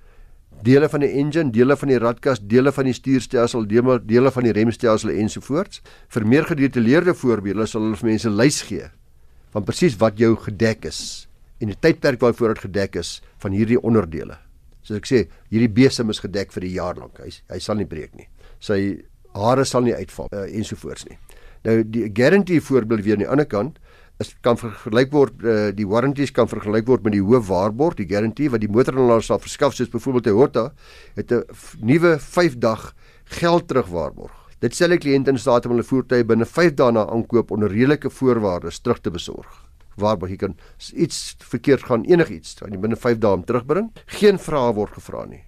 dele 0.65 0.89
van 0.89 1.03
die 1.05 1.11
engine, 1.19 1.51
dele 1.53 1.77
van 1.77 1.91
die 1.91 1.99
radkas, 2.01 2.41
dele 2.41 2.73
van 2.73 2.89
die 2.89 2.95
stuurstelsel, 2.97 3.67
dele 3.69 4.31
van 4.33 4.47
die 4.47 4.55
remstelsel 4.55 5.13
ensovoorts. 5.13 5.83
Vir 6.09 6.27
meer 6.27 6.47
gedetailleerde 6.49 7.15
voorbeelde 7.15 7.67
sal 7.69 7.85
hulle 7.85 7.99
vir 8.01 8.11
mense 8.15 8.31
lys 8.31 8.63
gee 8.69 8.89
van 9.55 9.67
presies 9.67 9.99
wat 10.01 10.19
jou 10.19 10.33
gedek 10.47 10.89
is 10.89 11.29
en 11.63 11.71
die 11.71 11.79
tydperk 11.79 12.21
waarvoor 12.21 12.57
dit 12.57 12.65
gedek 12.67 12.97
is 12.99 13.21
van 13.43 13.55
hierdie 13.55 13.79
onderdele. 13.79 14.35
Soos 14.85 14.99
ek 14.99 15.07
sê, 15.09 15.21
hierdie 15.53 15.71
besem 15.73 16.11
is 16.13 16.21
gedek 16.21 16.53
vir 16.53 16.65
'n 16.65 16.75
jaar 16.75 16.97
lank. 16.99 17.19
Hy 17.19 17.31
hy 17.49 17.59
sal 17.59 17.77
nie 17.77 17.87
breek 17.87 18.15
nie. 18.15 18.29
Sy 18.61 19.05
hare 19.35 19.65
sal 19.65 19.83
nie 19.83 19.95
uitval 19.95 20.29
uh, 20.33 20.45
ensovoorts 20.51 21.07
nie. 21.09 21.19
Nou 21.65 21.83
die 21.83 22.11
guarantee 22.13 22.61
voorbeeld 22.61 23.05
weer 23.05 23.15
aan 23.15 23.25
die 23.25 23.29
ander 23.31 23.47
kant 23.47 23.79
is 24.18 24.35
kan 24.40 24.56
vergelyk 24.56 25.11
word 25.12 25.42
uh, 25.42 25.73
die 25.75 25.87
warranties 25.87 26.30
kan 26.30 26.49
vergelyk 26.49 26.87
word 26.87 27.02
met 27.02 27.12
die 27.12 27.25
hoë 27.25 27.42
waarborg 27.49 27.97
die 27.99 28.06
garantie 28.06 28.50
wat 28.50 28.61
die 28.61 28.71
motorhandelaar 28.71 29.23
sal 29.23 29.42
verskaf 29.42 29.75
soos 29.75 29.90
byvoorbeeld 29.90 30.25
Toyota 30.25 30.73
het 31.16 31.33
'n 31.33 31.42
nuwe 31.83 32.18
5 32.18 32.59
dag 32.59 32.94
geld 33.25 33.68
terug 33.68 33.88
waarborg 33.88 34.44
dit 34.64 34.75
stel 34.75 34.94
die 34.94 35.00
kliënt 35.02 35.28
in 35.28 35.38
staat 35.40 35.66
om 35.66 35.75
hulle 35.75 35.85
voertuie 35.85 36.25
binne 36.25 36.47
5 36.49 36.76
dae 36.78 36.92
na 36.97 37.04
aankoop 37.12 37.50
onder 37.52 37.73
redelike 37.73 38.11
voorwaardes 38.11 38.80
terug 38.80 39.02
te 39.04 39.12
besorg. 39.12 39.50
Waarborg 40.00 40.33
jy 40.33 40.38
kan 40.40 40.54
iets 40.92 41.37
verkeerd 41.52 41.85
gaan 41.88 42.06
enigiets 42.09 42.56
jy 42.62 42.80
binne 42.80 42.97
5 42.97 43.21
dae 43.21 43.37
om 43.37 43.44
terugbring. 43.44 43.90
Geen 44.21 44.40
vrae 44.40 44.73
word 44.78 44.97
gevra 44.97 45.26
nie. 45.28 45.42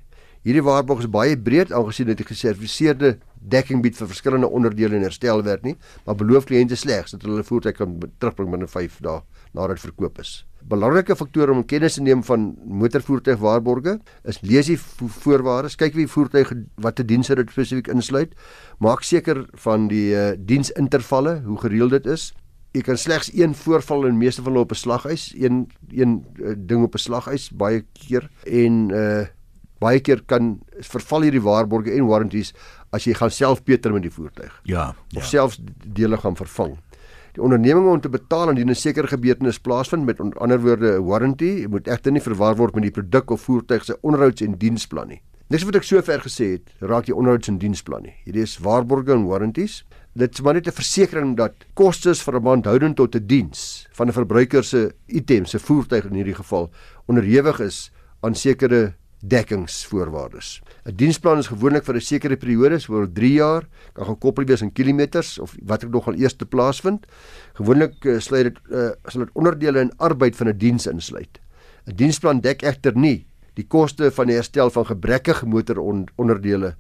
Hierdie 0.47 0.63
waarborg 0.63 1.01
is 1.03 1.11
baie 1.11 1.39
breed 1.39 1.73
aangesien 1.73 2.07
dit 2.07 2.21
'n 2.21 2.29
geserviseerde 2.29 3.19
dekking 3.41 3.83
bied 3.83 3.97
vir 3.97 4.09
verskillende 4.11 4.49
onderdele 4.49 4.97
en 4.97 5.07
herstelwerk 5.07 5.63
nie, 5.63 5.77
maar 6.07 6.19
beloof 6.19 6.49
kliënte 6.49 6.77
slegs 6.77 7.15
dat 7.15 7.23
hulle 7.23 7.45
voertuig 7.47 7.77
kan 7.79 7.97
terugbring 8.19 8.51
binne 8.51 8.69
5 8.71 9.01
dae 9.07 9.21
nadat 9.55 9.77
dit 9.77 9.87
verkoop 9.87 10.21
is. 10.21 10.45
Belangrike 10.67 11.15
faktore 11.15 11.55
om 11.55 11.63
kennis 11.65 11.95
te 11.95 12.03
neem 12.03 12.25
van 12.27 12.49
motorvoertuigwaarborge 12.81 14.01
is 14.27 14.41
lees 14.43 14.67
die 14.67 14.79
voorwaardes, 14.79 15.77
kyk 15.79 15.95
wie 15.95 16.09
voertuig 16.11 16.51
watter 16.83 17.07
dienste 17.07 17.37
dit 17.39 17.53
spesifiek 17.55 17.93
insluit, 17.93 18.35
maak 18.83 19.07
seker 19.07 19.45
van 19.63 19.87
die 19.93 20.11
uh, 20.17 20.33
diensintervalle, 20.37 21.39
hoe 21.47 21.61
gereeld 21.63 21.95
dit 21.95 22.11
is. 22.17 22.33
Jy 22.75 22.83
kan 22.85 22.99
slegs 23.01 23.31
een 23.33 23.55
voorval 23.57 24.09
in 24.11 24.19
meeste 24.19 24.43
van 24.43 24.53
hulle 24.53 24.67
op 24.67 24.75
'n 24.75 24.83
slaghuis, 24.83 25.33
een 25.39 25.71
een 25.95 26.25
uh, 26.43 26.53
ding 26.59 26.83
op 26.85 26.95
'n 26.95 26.99
slaghuis 26.99 27.51
baie 27.51 27.85
keer 27.95 28.29
en 28.45 28.91
uh 28.91 29.25
baie 29.79 30.01
keer 30.01 30.23
kan 30.25 30.55
verval 30.81 31.27
hierdie 31.27 31.43
waarborge 31.45 31.93
en 31.93 32.09
warranties 32.09 32.55
as 32.91 33.05
jy 33.05 33.15
gaan 33.15 33.31
self 33.31 33.63
beter 33.65 33.93
met 33.93 34.03
die 34.03 34.11
voertuig. 34.11 34.61
Ja, 34.63 34.95
ja. 35.09 35.19
Of 35.19 35.25
selfs 35.25 35.61
dele 35.85 36.17
gaan 36.17 36.37
vervang. 36.37 36.79
Die 37.37 37.45
onderneming 37.45 37.89
om 37.93 38.01
te 38.01 38.09
betaal 38.09 38.49
indien 38.49 38.71
'n 38.71 38.75
sekere 38.75 39.07
gebeurtenis 39.07 39.59
plaasvind 39.59 40.05
met 40.05 40.21
onder 40.21 40.39
andere 40.39 40.61
woorde 40.61 40.99
'n 40.99 41.05
warranty, 41.05 41.67
moet 41.69 41.89
egter 41.89 42.13
nie 42.13 42.21
verwar 42.21 42.57
word 42.57 42.75
met 42.75 42.83
die 42.83 43.03
produk 43.03 43.31
of 43.31 43.41
voertuig 43.41 43.85
se 43.85 43.99
onderhouds- 44.01 44.43
en 44.43 44.59
diensplan 44.59 45.09
nie. 45.09 45.21
Niks 45.49 45.63
wat 45.63 45.77
ek 45.77 45.83
sover 45.83 46.21
gesê 46.21 46.53
het, 46.53 46.63
raak 46.81 47.05
die 47.05 47.15
onderhouds- 47.15 47.49
en 47.49 47.59
diensplan 47.59 48.03
nie. 48.03 48.15
Hierdie 48.25 48.43
is 48.43 48.59
waarborge 48.59 49.13
en 49.13 49.27
warranties. 49.27 49.85
Dit 50.15 50.33
is 50.33 50.41
maar 50.41 50.55
net 50.55 50.67
'n 50.67 50.73
versekering 50.73 51.37
dat 51.37 51.53
kostes 51.75 52.23
verband 52.23 52.65
houdend 52.65 52.97
tot 52.97 53.15
'n 53.15 53.27
diens 53.27 53.87
van 53.93 54.09
'n 54.09 54.13
verbruiker 54.13 54.65
se 54.65 54.95
item, 55.07 55.45
se 55.45 55.59
voertuig 55.59 56.05
in 56.05 56.15
hierdie 56.15 56.35
geval, 56.35 56.71
onderhewig 57.07 57.61
is 57.61 57.93
aan 58.23 58.35
sekere 58.35 58.95
dekkingsvoorwaardes. 59.29 60.61
'n 60.87 60.97
Diensplan 60.97 61.39
is 61.39 61.47
gewoonlik 61.47 61.85
vir 61.85 61.97
'n 61.97 62.01
sekere 62.01 62.37
periode, 62.37 62.79
so 62.81 62.93
oor 62.93 63.07
3 63.07 63.33
jaar, 63.33 63.69
kan 63.95 64.07
gekoppel 64.07 64.45
wees 64.45 64.63
aan 64.63 64.73
kilometers 64.73 65.39
of 65.39 65.57
wat 65.63 65.85
ek 65.85 65.91
nogal 65.91 66.15
eers 66.15 66.37
te 66.37 66.47
plaasvind. 66.47 67.07
Gewoonlik 67.55 68.05
uh, 68.05 68.21
sluit 68.21 68.45
dit 68.45 68.59
uh, 68.71 68.91
sal 69.07 69.25
dit 69.25 69.35
onderdele 69.35 69.81
en 69.81 69.91
arbeid 69.99 70.37
van 70.37 70.49
'n 70.49 70.59
diens 70.59 70.87
insluit. 70.87 71.41
'n 71.87 71.97
Diensplan 71.97 72.41
dek 72.41 72.63
egter 72.63 72.97
nie 72.97 73.27
die 73.55 73.67
koste 73.67 74.11
van 74.11 74.27
die 74.27 74.37
herstel 74.37 74.71
van 74.71 74.85
gebrekkige 74.85 75.47
motoronderdele 75.47 76.75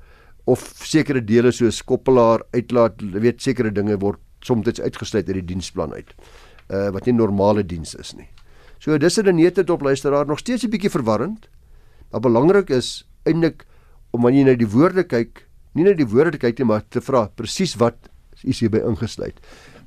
of 0.44 0.60
sekere 0.84 1.24
dele 1.24 1.50
soos 1.52 1.82
koppelaar, 1.82 2.42
uitlaat, 2.52 3.00
weet 3.00 3.42
sekere 3.42 3.72
dinge 3.72 3.96
word 3.98 4.20
soms 4.40 4.80
uitgesluit 4.80 5.26
uit 5.26 5.40
die 5.40 5.48
diensplan 5.54 5.92
uit. 5.92 6.14
Uh 6.70 6.90
wat 6.94 7.06
nie 7.06 7.14
normale 7.14 7.64
diens 7.66 7.94
is 7.94 8.14
nie. 8.14 8.28
So 8.78 8.98
dis 8.98 9.18
'n 9.18 9.34
nette 9.34 9.64
dop 9.64 9.82
luisteraar 9.82 10.26
nog 10.26 10.38
steeds 10.38 10.64
'n 10.64 10.70
bietjie 10.70 10.90
verwarrend. 10.90 11.48
Maar 12.10 12.20
belangrik 12.20 12.70
is 12.70 13.04
eintlik 13.26 13.66
om 14.10 14.22
wanneer 14.22 14.46
jy 14.46 14.50
na 14.50 14.58
die 14.60 14.72
woorde 14.72 15.04
kyk, 15.04 15.44
nie 15.76 15.84
net 15.84 15.98
die 16.00 16.08
woorde 16.08 16.36
te 16.36 16.42
kyk 16.46 16.60
nie, 16.60 16.70
maar 16.72 16.84
te 16.88 17.02
vra 17.04 17.26
presies 17.36 17.76
wat 17.80 18.08
is 18.44 18.60
hierby 18.60 18.80
ingesluit. 18.84 19.40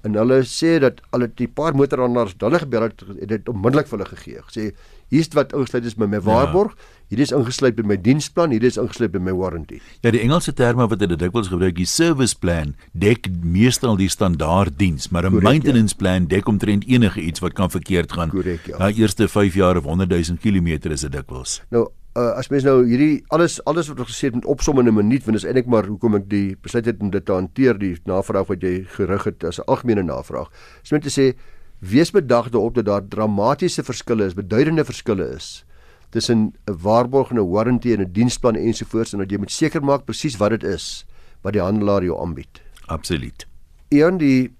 En 0.07 0.15
hulle 0.15 0.37
sê 0.47 0.77
dat 0.79 1.01
al 1.11 1.25
die 1.35 1.49
paar 1.51 1.75
motorhandelaars 1.75 2.37
hulle 2.39 2.61
gebeur 2.61 2.85
het, 2.87 3.01
het 3.19 3.31
dit 3.33 3.49
onmiddellik 3.51 3.89
vir 3.89 3.97
hulle 3.97 4.07
gegee. 4.13 4.43
Sê 4.53 4.69
hier's 5.11 5.27
wat 5.35 5.51
ingesluit 5.51 5.89
is 5.89 5.97
by 5.99 6.07
my 6.07 6.21
waarborg, 6.23 6.71
ja. 6.77 7.01
hierdie 7.11 7.25
is 7.27 7.33
ingesluit 7.35 7.75
by 7.75 7.83
my 7.89 7.97
diensplan, 7.99 8.53
hierdie 8.55 8.71
is 8.71 8.79
ingesluit 8.79 9.11
by 9.11 9.19
my 9.25 9.33
warranty. 9.35 9.81
Ja, 10.05 10.13
die 10.15 10.21
Engelse 10.23 10.53
terme 10.55 10.87
wat 10.87 11.03
hulle 11.03 11.19
dikwels 11.19 11.51
gebruik, 11.51 11.75
die 11.81 11.89
service 11.89 12.37
plan 12.37 12.77
dek 12.95 13.27
meestal 13.43 13.99
die 13.99 14.07
standaard 14.13 14.79
diens, 14.79 15.09
maar 15.11 15.27
'n 15.27 15.41
ja. 15.41 15.43
maintenance 15.49 15.97
ja. 15.97 15.99
plan 15.99 16.31
dek 16.31 16.47
omtrent 16.47 16.87
enige 16.87 17.19
iets 17.19 17.43
wat 17.43 17.53
kan 17.59 17.69
verkeerd 17.69 18.13
gaan. 18.13 18.29
Correct, 18.29 18.71
ja. 18.71 18.77
Na 18.77 18.91
eerste 18.91 19.27
5 19.27 19.53
jaar 19.53 19.75
of 19.75 19.83
100 19.83 20.09
000 20.09 20.39
km 20.39 20.91
is 20.91 21.01
dit 21.01 21.11
dikwels. 21.11 21.61
Nou 21.75 21.89
uh, 22.15 22.33
as 22.39 22.49
mens 22.49 22.63
nou 22.63 22.81
hierdie 22.87 23.23
alles 23.29 23.59
alles 23.69 23.89
wat 23.91 23.99
ons 23.99 24.09
gesê 24.11 24.29
het 24.29 24.35
met 24.35 24.45
opsom 24.45 24.79
in 24.79 24.87
'n 24.87 24.95
minuut 24.95 25.23
want 25.25 25.37
dit 25.37 25.43
is 25.43 25.47
eintlik 25.47 25.67
maar 25.67 25.85
hoekom 25.85 26.15
ek 26.15 26.29
die 26.29 26.55
besluit 26.61 26.85
het 26.85 27.01
om 27.01 27.09
dit 27.09 27.25
te 27.25 27.31
hanteer 27.31 27.77
die 27.77 27.95
navraag 28.05 28.47
wat 28.47 28.61
jy 28.61 28.85
gerig 28.97 29.23
het 29.23 29.43
as 29.43 29.59
'n 29.59 29.67
algemene 29.67 30.03
navraag. 30.03 30.49
Is 30.83 30.91
net 30.91 31.03
te 31.03 31.09
sê 31.09 31.35
wees 31.79 32.11
bedag 32.11 32.49
daarop 32.49 32.75
dat 32.75 32.85
daar 32.85 33.07
dramatiese 33.07 33.83
verskille 33.83 34.25
is, 34.25 34.33
beduidende 34.33 34.83
verskille 34.83 35.35
is 35.35 35.65
tussen 36.09 36.53
'n 36.67 36.77
waarborg 36.81 37.31
en 37.31 37.37
'n 37.37 37.49
warranty 37.49 37.93
en 37.93 38.01
'n 38.01 38.11
diensplan 38.11 38.55
ensovoorts 38.55 39.13
en 39.13 39.19
dat 39.19 39.31
jy 39.31 39.37
moet 39.37 39.51
seker 39.51 39.83
maak 39.83 40.05
presies 40.05 40.37
wat 40.37 40.49
dit 40.49 40.63
is 40.63 41.05
wat 41.41 41.53
die 41.53 41.61
handelaar 41.61 42.03
jou 42.03 42.19
aanbied. 42.19 42.61
Absoluut. 42.87 43.47
Een 43.89 44.17
die 44.17 44.51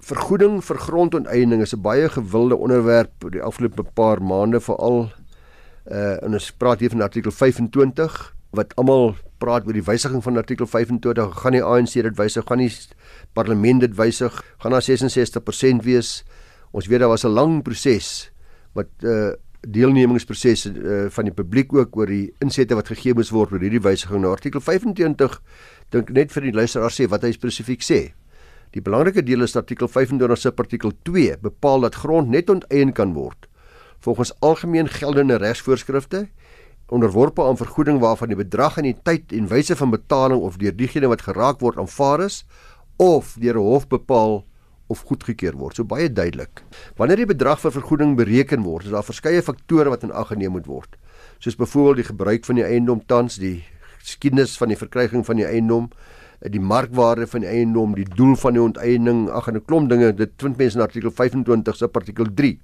vergoeding 0.00 0.64
vir 0.64 0.78
grondonteiening 0.78 1.62
is 1.62 1.74
'n 1.74 1.80
baie 1.80 2.08
gewilde 2.08 2.56
onderwerp 2.56 3.30
die 3.30 3.42
afgelope 3.42 3.82
paar 3.82 4.22
maande 4.22 4.60
veral 4.60 5.10
Uh 5.88 6.18
en 6.24 6.36
ons 6.36 6.50
praat 6.60 6.82
hier 6.84 6.92
van 6.92 7.00
artikel 7.00 7.32
25 7.32 8.16
wat 8.56 8.74
almal 8.76 9.14
praat 9.40 9.66
oor 9.68 9.76
die 9.76 9.84
wysiging 9.84 10.22
van 10.24 10.36
artikel 10.36 10.66
25. 10.68 11.40
Gaan 11.42 11.56
die 11.56 11.64
ANC 11.64 11.94
dit 11.96 12.16
wysig? 12.18 12.44
Gaan 12.48 12.60
die 12.60 12.72
parlement 13.36 13.80
dit 13.80 13.94
wysig? 13.96 14.34
Gaan 14.60 14.76
daar 14.76 14.84
66% 14.84 15.84
wees? 15.84 16.24
Ons 16.76 16.88
weet 16.92 17.00
daar 17.00 17.08
was 17.08 17.24
'n 17.24 17.32
lang 17.32 17.62
proses 17.62 18.30
wat 18.72 18.88
uh 19.02 19.32
deelnemingsproses 19.58 20.66
uh, 20.66 21.10
van 21.10 21.24
die 21.24 21.34
publiek 21.34 21.72
ook 21.74 21.96
oor 21.96 22.06
die 22.06 22.32
insette 22.38 22.74
wat 22.74 22.86
gegee 22.86 23.12
moes 23.14 23.32
word 23.34 23.52
oor 23.52 23.58
hierdie 23.60 23.82
wysiging 23.82 24.22
na 24.22 24.30
artikel 24.30 24.60
25 24.60 25.42
dink 25.90 26.10
net 26.10 26.30
vir 26.30 26.42
die 26.42 26.52
luisteraar 26.52 26.94
sê 26.94 27.08
wat 27.08 27.22
hy 27.22 27.32
spesifiek 27.32 27.82
sê. 27.82 28.14
Die 28.70 28.80
belangrike 28.80 29.22
deel 29.22 29.42
is 29.42 29.56
artikel 29.56 29.88
25 29.88 30.38
se 30.38 30.52
artikel 30.56 30.92
2 31.02 31.38
bepaal 31.42 31.80
dat 31.80 31.94
grond 31.94 32.28
net 32.28 32.50
onteien 32.50 32.92
kan 32.92 33.14
word 33.14 33.47
volgens 33.98 34.32
algemeen 34.40 34.88
geldende 34.88 35.36
regsvoorskrifte 35.36 36.28
onderworpe 36.88 37.42
aan 37.42 37.56
vergoeding 37.56 38.00
waarvan 38.00 38.28
die 38.28 38.36
bedrag 38.36 38.78
en 38.80 38.88
die 38.88 38.96
tyd 39.02 39.32
en 39.36 39.48
wyse 39.48 39.76
van 39.76 39.90
betaling 39.92 40.40
of 40.40 40.56
deur 40.56 40.76
diegene 40.76 41.10
wat 41.10 41.26
geraak 41.26 41.60
word 41.60 41.76
aanvaar 41.78 42.24
is 42.24 42.44
of 42.96 43.34
deur 43.40 43.58
'n 43.58 43.68
hof 43.70 43.88
bepaal 43.88 44.44
of 44.86 45.02
goedgekeur 45.04 45.52
word. 45.52 45.76
So 45.76 45.84
baie 45.84 46.12
duidelik. 46.12 46.62
Wanneer 46.96 47.16
die 47.16 47.26
bedrag 47.26 47.60
vir 47.60 47.72
vergoeding 47.72 48.16
bereken 48.16 48.62
word, 48.62 48.84
is 48.84 48.90
daar 48.90 49.04
verskeie 49.04 49.42
faktore 49.42 49.90
wat 49.92 50.02
in 50.02 50.12
ag 50.12 50.28
geneem 50.32 50.50
moet 50.56 50.66
word. 50.66 50.96
Soos 51.38 51.56
byvoorbeeld 51.56 51.96
die 51.96 52.04
gebruik 52.04 52.44
van 52.44 52.54
die 52.54 52.64
eiendom 52.64 53.02
tans, 53.06 53.36
die 53.36 53.64
geskiedenis 53.98 54.56
van 54.56 54.68
die 54.68 54.76
verkryging 54.76 55.26
van 55.26 55.36
die 55.36 55.46
eiendom, 55.46 55.90
die 56.40 56.60
markwaarde 56.60 57.26
van 57.26 57.40
die 57.40 57.48
eiendom, 57.48 57.94
die 57.94 58.08
doel 58.16 58.36
van 58.36 58.52
die 58.52 58.62
onteiening, 58.62 59.28
ag 59.28 59.48
en 59.48 59.56
'n 59.56 59.64
klomp 59.64 59.90
dinge. 59.90 60.12
Dit 60.14 60.30
vind 60.36 60.56
mense 60.56 60.78
in 60.78 60.82
artikel 60.82 61.10
25 61.10 61.76
se 61.76 61.88
artikel 61.92 62.26
3 62.34 62.58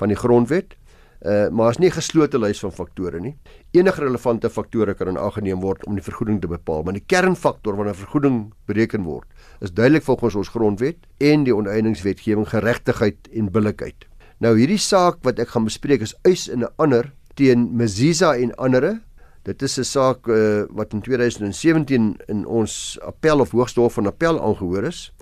van 0.00 0.12
die 0.12 0.18
grondwet. 0.18 0.76
Uh, 1.20 1.50
maar 1.52 1.74
is 1.74 1.78
nie 1.82 1.90
geslote 1.92 2.38
lys 2.40 2.62
van 2.64 2.72
faktore 2.72 3.18
nie. 3.20 3.34
Enige 3.76 4.00
relevante 4.00 4.48
faktore 4.48 4.94
kan 4.96 5.10
in 5.12 5.18
ag 5.20 5.34
geneem 5.36 5.60
word 5.60 5.82
om 5.84 5.98
die 5.98 6.04
vergoeding 6.04 6.38
te 6.40 6.48
bepaal, 6.48 6.80
maar 6.86 6.96
die 6.96 7.04
kernfaktor 7.12 7.76
wanneer 7.76 7.98
vergoeding 7.98 8.38
bereken 8.70 9.04
word, 9.04 9.28
is 9.60 9.74
duidelik 9.76 10.06
volgens 10.06 10.38
ons 10.40 10.52
grondwet 10.54 11.04
en 11.20 11.44
die 11.44 11.52
onteieningswetgewing 11.52 12.48
geregtigheid 12.48 13.28
en 13.36 13.52
billikheid. 13.52 14.08
Nou 14.40 14.54
hierdie 14.56 14.80
saak 14.80 15.20
wat 15.28 15.42
ek 15.44 15.52
gaan 15.52 15.68
bespreek 15.68 16.00
is 16.08 16.16
eis 16.24 16.48
in 16.48 16.64
'n 16.64 16.72
ander 16.80 17.12
teen 17.36 17.68
Mziza 17.76 18.32
en 18.40 18.56
ander. 18.56 19.02
Dit 19.44 19.62
is 19.62 19.76
'n 19.78 19.84
saak 19.84 20.26
uh, 20.26 20.64
wat 20.70 20.92
in 20.96 21.02
2017 21.02 22.16
in 22.28 22.46
ons 22.46 22.98
appel 23.02 23.40
of 23.40 23.52
hoogste 23.52 23.80
hof 23.80 24.00
van 24.00 24.06
appel 24.06 24.40
aangehoor 24.40 24.84
is 24.84 25.12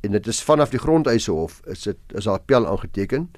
en 0.00 0.12
dit 0.12 0.26
is 0.26 0.42
vanaf 0.42 0.70
die 0.70 0.78
grondeisehof 0.78 1.60
is 1.66 1.82
dit 1.82 1.98
is 2.14 2.24
daar 2.24 2.38
appel 2.38 2.66
aangeteken 2.66 3.30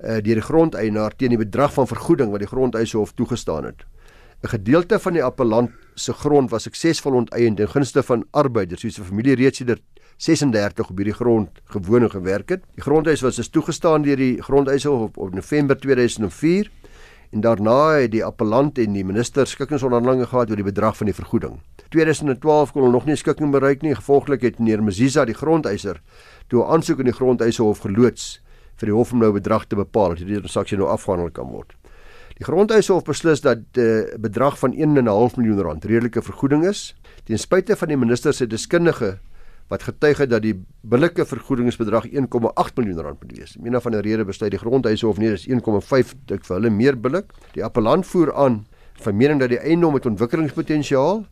uh, 0.00 0.18
deur 0.22 0.40
die 0.40 0.40
grondeienaar 0.40 1.16
teen 1.16 1.34
die 1.34 1.38
bedrag 1.38 1.72
van 1.72 1.86
vergoeding 1.86 2.30
wat 2.30 2.40
die 2.40 2.50
grondeisehof 2.50 3.12
toegestaan 3.12 3.64
het. 3.64 3.84
'n 4.42 4.48
Gedeelte 4.48 4.98
van 4.98 5.12
die 5.12 5.24
appellant 5.24 5.70
se 5.94 6.12
grond 6.12 6.50
was 6.50 6.62
suksesvol 6.62 7.12
onteien 7.12 7.54
ten 7.54 7.68
gunste 7.68 8.02
van 8.02 8.24
arbeiders, 8.30 8.80
soos 8.80 8.98
'n 8.98 9.04
familie 9.04 9.34
reeds 9.34 9.58
sedert 9.58 9.82
36 10.16 10.90
op 10.90 10.96
hierdie 10.96 11.14
grond 11.14 11.48
gewoon 11.64 12.02
en 12.02 12.10
gewerk 12.10 12.48
het. 12.48 12.62
Die 12.74 12.82
grondeis 12.82 13.20
was 13.20 13.36
dus 13.36 13.48
toegestaan 13.48 14.02
deur 14.02 14.16
die 14.16 14.42
grondeisehof 14.42 15.00
op, 15.00 15.16
op 15.16 15.34
November 15.34 15.78
2004 15.78 16.70
en 17.30 17.40
daarna 17.40 17.98
het 17.98 18.10
die 18.10 18.24
appellant 18.24 18.78
en 18.78 18.92
die 18.92 19.04
minister 19.04 19.46
skikkingsonderhandelinge 19.46 20.26
gehad 20.26 20.50
oor 20.50 20.56
die 20.56 20.64
bedrag 20.64 20.96
van 20.96 21.06
die 21.06 21.14
vergoeding. 21.14 21.60
2012 21.88 22.72
kon 22.72 22.82
hulle 22.82 22.92
nog 22.92 23.06
nie 23.06 23.16
skikking 23.16 23.50
bereik 23.52 23.82
nie. 23.82 23.94
Gevolglik 23.94 24.42
het 24.42 24.58
meneer 24.58 24.82
Mziza 24.82 25.24
die 25.24 25.34
grondeiser 25.34 26.00
toe 26.48 26.64
'n 26.64 26.70
aansoek 26.72 26.98
in 26.98 27.04
die 27.04 27.14
grondeisehof 27.14 27.78
geloods 27.78 28.40
vir 28.78 28.90
die 28.90 28.94
hof 28.94 29.12
om 29.12 29.22
nou 29.22 29.32
bedrag 29.34 29.66
te 29.66 29.76
bepaal 29.78 30.14
dat 30.14 30.22
hierdie 30.22 30.40
transaksie 30.42 30.78
nou 30.78 30.88
afgehandel 30.92 31.30
kan 31.34 31.50
word. 31.50 31.74
Die 32.38 32.46
grondhuishof 32.46 33.02
beslis 33.04 33.42
dat 33.42 33.58
'n 33.74 33.80
uh, 33.80 34.18
bedrag 34.18 34.58
van 34.58 34.72
1.5 34.72 35.38
miljoen 35.38 35.60
rand 35.60 35.84
redelike 35.84 36.22
vergoeding 36.22 36.66
is, 36.66 36.94
ten 37.24 37.38
spyte 37.38 37.76
van 37.76 37.88
die 37.88 37.96
minister 37.96 38.32
se 38.32 38.46
deskundige 38.46 39.18
wat 39.68 39.82
getuig 39.82 40.18
het 40.18 40.30
dat 40.30 40.42
die 40.42 40.54
billike 40.80 41.26
vergoedingsbedrag 41.26 42.06
1.8 42.06 42.78
miljoen 42.80 43.00
rand 43.00 43.22
moet 43.22 43.36
wees. 43.36 43.56
Meena 43.60 43.80
van 43.80 43.92
die 43.92 44.00
rede 44.00 44.24
besluit 44.24 44.50
die 44.50 44.60
grondhuishof 44.60 45.18
nee, 45.18 45.30
dis 45.30 45.46
1.5 45.48 46.14
dik 46.26 46.44
vir 46.44 46.56
hulle 46.56 46.70
meer 46.70 46.96
billik. 46.96 47.32
Die 47.52 47.64
appellant 47.64 48.06
voer 48.06 48.32
aan 48.34 48.66
van 49.04 49.16
mening 49.16 49.40
dat 49.40 49.52
die 49.52 49.60
eiendom 49.60 49.92
met 49.92 50.06
ontwikkelingspotensiaal 50.06 51.26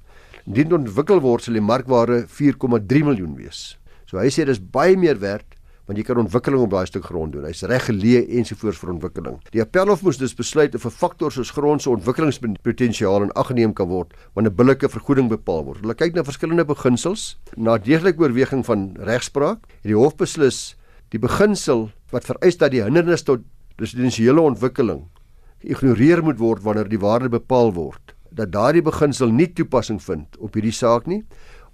indien 0.46 0.72
ontwikkel 0.72 1.20
word 1.20 1.42
sal 1.42 1.56
die 1.56 1.64
markwaarde 1.64 2.26
4.3 2.28 3.06
miljoen 3.08 3.34
wees. 3.38 3.78
So 4.06 4.20
hy 4.20 4.28
sê 4.30 4.44
dis 4.46 4.60
baie 4.60 4.96
meer 4.96 5.18
werd 5.18 5.55
want 5.86 5.98
jy 5.98 6.04
kan 6.04 6.18
ontwikkeling 6.18 6.60
op 6.60 6.70
daai 6.70 6.86
stuk 6.86 7.04
grond 7.04 7.32
doen. 7.32 7.44
Hy's 7.44 7.62
reg 7.62 7.86
geleë 7.86 8.24
ensovoorts 8.38 8.78
vir 8.78 8.90
ontwikkeling. 8.90 9.36
Die 9.54 9.62
appelhof 9.62 10.02
moes 10.02 10.18
dus 10.18 10.34
besluit 10.34 10.74
of 10.74 10.84
'n 10.84 10.90
faktor 10.90 11.32
soos 11.32 11.50
grond 11.50 11.82
se 11.82 11.90
ontwikkelingspotensiaal 11.90 13.22
in 13.22 13.32
ag 13.32 13.46
geneem 13.46 13.72
kan 13.72 13.88
word 13.88 14.14
wanneer 14.34 14.52
'n 14.52 14.56
billike 14.56 14.88
vergoeding 14.88 15.28
bepaal 15.28 15.64
word. 15.64 15.80
Hulle 15.80 15.94
kyk 15.94 16.14
na 16.14 16.24
verskillende 16.24 16.64
beginsels. 16.64 17.38
Na 17.56 17.78
deeglike 17.78 18.20
oorweging 18.20 18.64
van 18.64 18.96
regspraak 18.98 19.58
het 19.82 19.90
die 19.90 19.96
hof 19.96 20.16
beslis 20.16 20.76
die 21.10 21.18
beginsel 21.18 21.90
wat 22.10 22.24
vereis 22.24 22.58
dat 22.58 22.72
die 22.74 22.82
hindernis 22.82 23.22
tot 23.22 23.44
residensiële 23.80 24.40
ontwikkeling 24.40 25.04
geïgnoreer 25.62 26.22
moet 26.24 26.38
word 26.40 26.64
wanneer 26.64 26.88
die 26.90 27.00
waarde 27.00 27.30
bepaal 27.32 27.72
word 27.76 28.14
dat 28.36 28.52
daardie 28.52 28.84
beginsel 28.84 29.32
nie 29.32 29.48
toepassing 29.56 30.00
vind 30.02 30.36
op 30.42 30.56
hierdie 30.56 30.74
saak 30.74 31.06
nie 31.10 31.22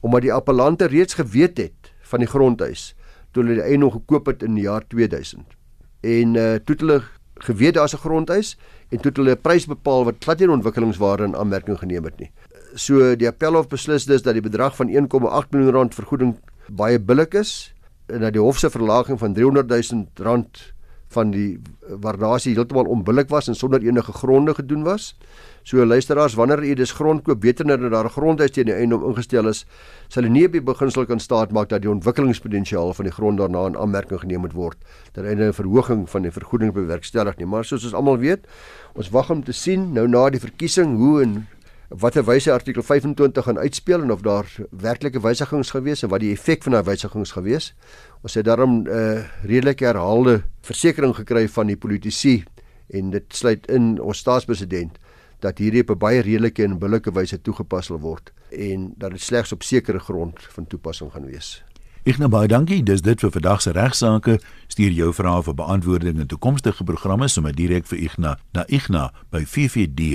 omdat 0.02 0.26
die 0.26 0.34
appellante 0.34 0.88
reeds 0.90 1.18
geweet 1.18 1.58
het 1.62 1.92
van 2.12 2.24
die 2.24 2.30
grondhuis 2.30 2.92
toe 3.32 3.42
hulle 3.42 3.58
die 3.60 3.64
eiendom 3.64 3.90
gekoop 3.90 4.26
het 4.26 4.42
in 4.42 4.54
die 4.58 4.66
jaar 4.68 4.84
2000. 4.88 5.56
En 6.02 6.34
uh 6.34 6.54
toe 6.64 6.76
hulle 6.78 7.02
geweet 7.42 7.74
daar's 7.74 7.94
'n 7.94 8.04
grondhuis 8.04 8.56
en 8.90 9.00
toe 9.00 9.12
hulle 9.14 9.34
'n 9.34 9.40
prys 9.40 9.66
bepaal 9.66 10.04
wat 10.04 10.24
glad 10.24 10.38
nie 10.38 10.48
ontwikkelingswaarde 10.48 11.24
in 11.24 11.36
aanmerking 11.36 11.78
geneem 11.78 12.04
het 12.04 12.18
nie. 12.18 12.30
So 12.74 13.16
die 13.16 13.28
appelhof 13.28 13.68
beslis 13.68 14.04
dus 14.04 14.22
dat 14.22 14.32
die 14.32 14.42
bedrag 14.42 14.76
van 14.76 14.88
1,8 14.88 15.50
miljoen 15.50 15.72
rand 15.72 15.94
vergoeding 15.94 16.36
baie 16.68 16.98
billik 16.98 17.34
is 17.34 17.74
en 18.06 18.20
dat 18.20 18.32
die 18.32 18.42
hof 18.42 18.58
se 18.58 18.70
verlaging 18.70 19.18
van 19.18 19.34
300 19.34 19.68
000 19.68 20.06
rand 20.14 20.72
van 21.08 21.30
die 21.30 21.60
waardasie 22.00 22.54
heeltemal 22.54 22.84
onbillik 22.84 23.28
was 23.28 23.48
en 23.48 23.54
sonder 23.54 23.82
enige 23.82 24.12
gronde 24.12 24.54
gedoen 24.54 24.82
was. 24.82 25.14
So 25.62 25.84
luisteraars, 25.86 26.34
wanneer 26.34 26.64
u 26.64 26.74
dus 26.74 26.90
grond 26.92 27.22
koop, 27.22 27.40
beter 27.40 27.66
nou 27.66 27.76
dat 27.78 27.92
daar 27.94 28.08
grondhuis 28.10 28.50
teen 28.50 28.66
die 28.66 28.74
eiendom 28.74 29.04
ingestel 29.06 29.46
is, 29.46 29.62
sal 30.10 30.26
u 30.26 30.28
nie 30.28 30.42
op 30.48 30.56
die 30.56 30.62
beginsel 30.62 31.06
kan 31.06 31.22
staat 31.22 31.52
maak 31.54 31.68
dat 31.70 31.84
die 31.84 31.90
ontwikkelingspotensiaal 31.90 32.90
van 32.98 33.06
die 33.06 33.14
grond 33.14 33.38
daarna 33.38 33.68
in 33.70 33.78
aanmerking 33.78 34.24
geneem 34.24 34.42
moet 34.42 34.56
word 34.58 34.78
ter 35.14 35.24
einde 35.24 35.46
'n 35.46 35.54
verhoging 35.54 36.08
van 36.10 36.22
die 36.22 36.32
vergoeding 36.34 36.72
bewerkstellig 36.72 37.36
nie. 37.38 37.46
Maar 37.46 37.64
soos 37.64 37.84
ons 37.84 37.94
almal 37.94 38.18
weet, 38.18 38.46
ons 38.94 39.10
wag 39.10 39.30
om 39.30 39.44
te 39.44 39.52
sien 39.52 39.92
nou 39.92 40.08
na 40.08 40.30
die 40.30 40.40
verkiesing 40.40 40.96
hoe 40.96 41.22
en 41.22 41.46
watter 41.88 42.24
wyse 42.24 42.52
artikel 42.52 42.82
25 42.82 43.44
gaan 43.44 43.58
uitspeel 43.58 44.02
en 44.02 44.10
of 44.10 44.22
daar 44.22 44.46
werklike 44.70 45.20
wysigings 45.20 45.70
gewees 45.70 46.02
en 46.02 46.08
wat 46.08 46.20
die 46.20 46.32
effek 46.32 46.62
van 46.62 46.72
daai 46.72 46.84
wysigings 46.84 47.32
gewees. 47.32 47.74
Ons 48.22 48.34
het 48.34 48.44
daarom 48.44 48.82
'n 48.82 48.86
uh, 48.88 49.18
eh, 49.18 49.24
redelike 49.44 49.84
herhaalde 49.84 50.42
versekering 50.62 51.14
gekry 51.14 51.48
van 51.48 51.66
die 51.66 51.76
politici 51.76 52.44
en 52.90 53.10
dit 53.10 53.24
sluit 53.28 53.66
in 53.66 54.00
ons 54.00 54.18
staatspresident 54.18 54.98
dat 55.42 55.58
hierdie 55.58 55.82
op 55.82 55.90
'n 55.90 55.98
baie 55.98 56.20
redelike 56.22 56.62
en 56.64 56.78
billike 56.78 57.12
wyse 57.12 57.40
toegepas 57.40 57.86
sal 57.86 57.98
word 57.98 58.32
en 58.50 58.94
dat 58.96 59.10
dit 59.10 59.20
slegs 59.20 59.52
op 59.52 59.62
sekere 59.62 59.98
grond 59.98 60.36
van 60.54 60.66
toepassing 60.66 61.12
gaan 61.12 61.26
wees. 61.26 61.62
Ek 62.02 62.18
nou 62.18 62.28
baie 62.28 62.48
dankie. 62.50 62.82
Dis 62.82 63.02
dit 63.02 63.20
vir 63.20 63.30
vandag 63.30 63.62
se 63.62 63.70
regsaake. 63.70 64.40
Stuur 64.66 64.90
jou 64.90 65.12
vrae 65.14 65.42
vir 65.42 65.54
beantwoording 65.54 66.18
in 66.18 66.26
toekomstige 66.26 66.84
programme 66.84 67.28
sommer 67.28 67.54
direk 67.54 67.86
vir 67.86 67.98
Igna 67.98 68.38
na 68.52 68.64
igna 68.66 69.12
by 69.30 69.44
ffd.co.za. 69.44 70.14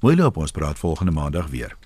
Mooi 0.00 0.16
loop 0.16 0.36
ons 0.36 0.50
praat 0.50 0.78
volgende 0.78 1.12
maandag 1.12 1.48
weer. 1.52 1.81